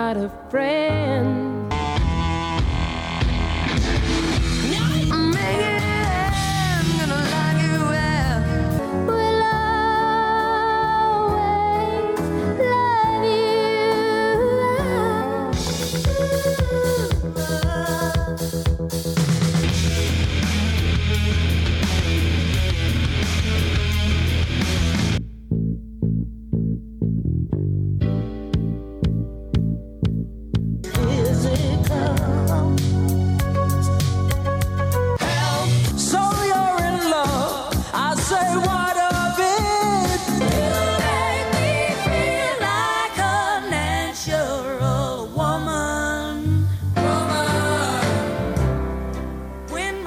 [0.06, 0.95] You've got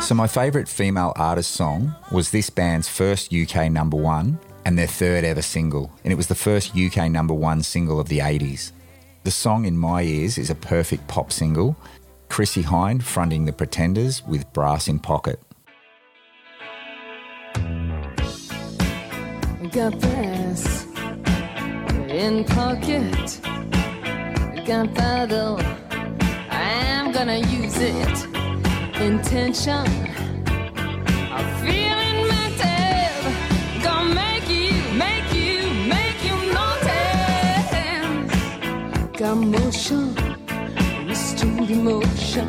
[0.10, 4.88] So, my favourite female artist song was this band's first UK number one and their
[4.88, 8.72] third ever single, and it was the first UK number one single of the 80s.
[9.24, 11.78] The song, in my ears, is a perfect pop single.
[12.28, 15.39] Chrissie Hynde fronting the Pretenders with Brass in Pocket.
[19.72, 20.88] Got brass
[22.10, 23.39] in pocket.
[24.66, 25.64] Gunpowder.
[26.49, 28.38] I'm gonna use it.
[29.01, 29.85] Intention.
[31.35, 33.11] I'm feeling mental.
[33.81, 37.71] Gonna make you, make you, make you notice.
[39.17, 40.15] Got motion,
[41.69, 42.47] emotion.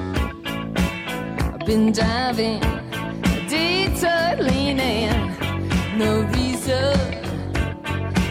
[1.55, 2.61] I've been diving,
[3.49, 4.37] detour
[5.97, 6.97] no reason.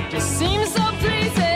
[0.09, 1.48] Just seems so pleasing.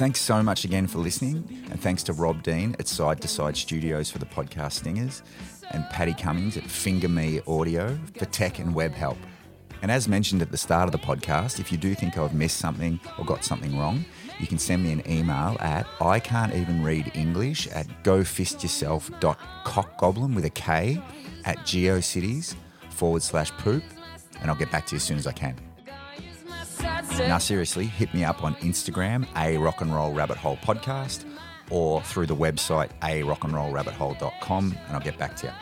[0.00, 3.54] Thanks so much again for listening, and thanks to Rob Dean at Side to Side
[3.54, 5.22] Studios for the podcast stingers,
[5.72, 9.18] and Paddy Cummings at Finger Me Audio for tech and web help.
[9.82, 12.56] And as mentioned at the start of the podcast, if you do think I've missed
[12.56, 14.06] something or got something wrong,
[14.38, 20.46] you can send me an email at I can't even read English at gofistyourself.cockgoblin with
[20.46, 20.98] a K
[21.44, 22.54] at geocities
[22.88, 23.84] forward slash poop,
[24.40, 25.56] and I'll get back to you as soon as I can.
[26.82, 31.24] Now, seriously, hit me up on Instagram, a rock and roll rabbit hole podcast,
[31.70, 35.46] or through the website, a rock and roll rabbit hole.com, and I'll get back to
[35.46, 35.52] you.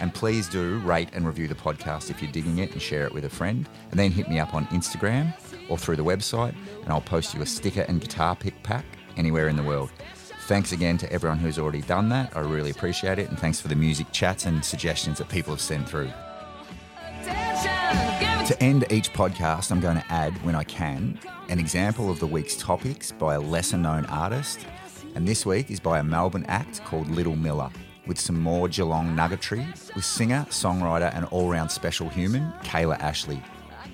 [0.00, 3.14] And please do rate and review the podcast if you're digging it and share it
[3.14, 3.68] with a friend.
[3.90, 5.32] And then hit me up on Instagram
[5.68, 8.84] or through the website, and I'll post you a sticker and guitar pick pack
[9.16, 9.90] anywhere in the world.
[10.46, 12.36] Thanks again to everyone who's already done that.
[12.36, 13.28] I really appreciate it.
[13.30, 16.10] And thanks for the music chats and suggestions that people have sent through.
[18.46, 21.18] To end each podcast, I'm going to add, when I can,
[21.48, 24.64] an example of the week's topics by a lesser known artist.
[25.16, 27.70] And this week is by a Melbourne act called Little Miller,
[28.06, 33.42] with some more Geelong nuggetry, with singer, songwriter, and all round special human, Kayla Ashley.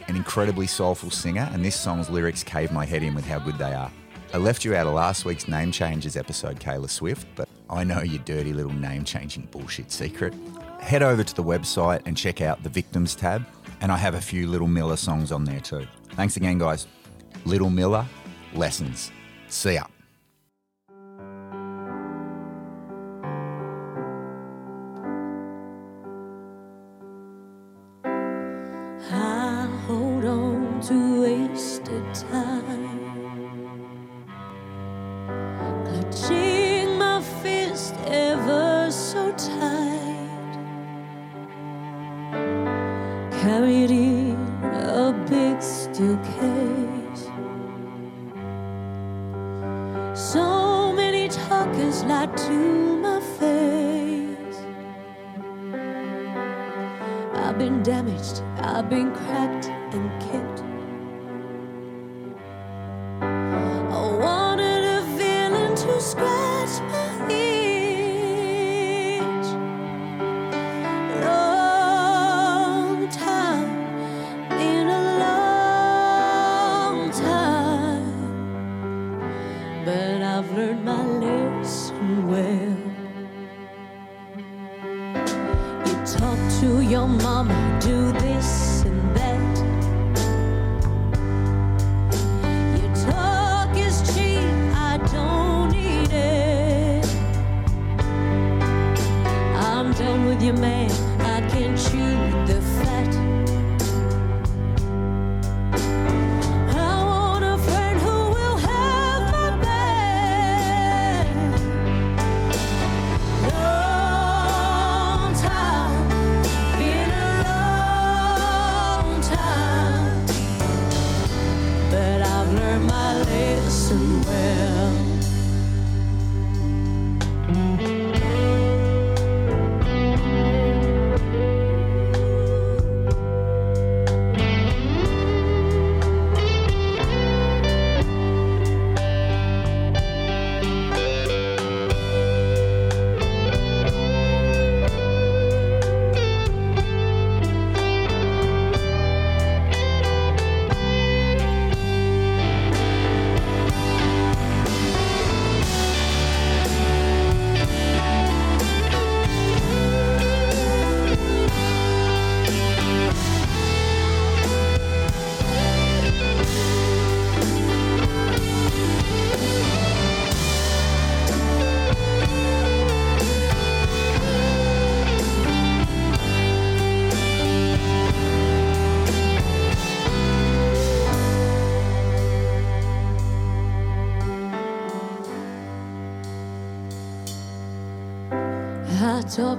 [0.09, 3.57] An incredibly soulful singer, and this song's lyrics cave my head in with how good
[3.57, 3.91] they are.
[4.35, 8.03] I left you out of last week's Name Changes episode, Kayla Swift, but I know
[8.03, 10.35] your dirty little name changing bullshit secret.
[10.81, 13.47] Head over to the website and check out the Victims tab,
[13.83, 15.87] and I have a few Little Miller songs on there too.
[16.11, 16.87] Thanks again, guys.
[17.45, 18.07] Little Miller
[18.55, 19.11] Lessons.
[19.49, 19.92] See ya.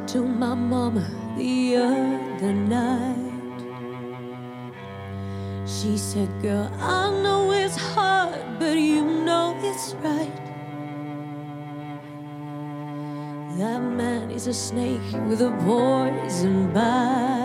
[0.08, 1.06] To my mama
[1.38, 3.18] the other night.
[5.66, 10.44] She said, Girl, I know it's hard, but you know it's right.
[13.58, 17.43] That man is a snake with a poison bite.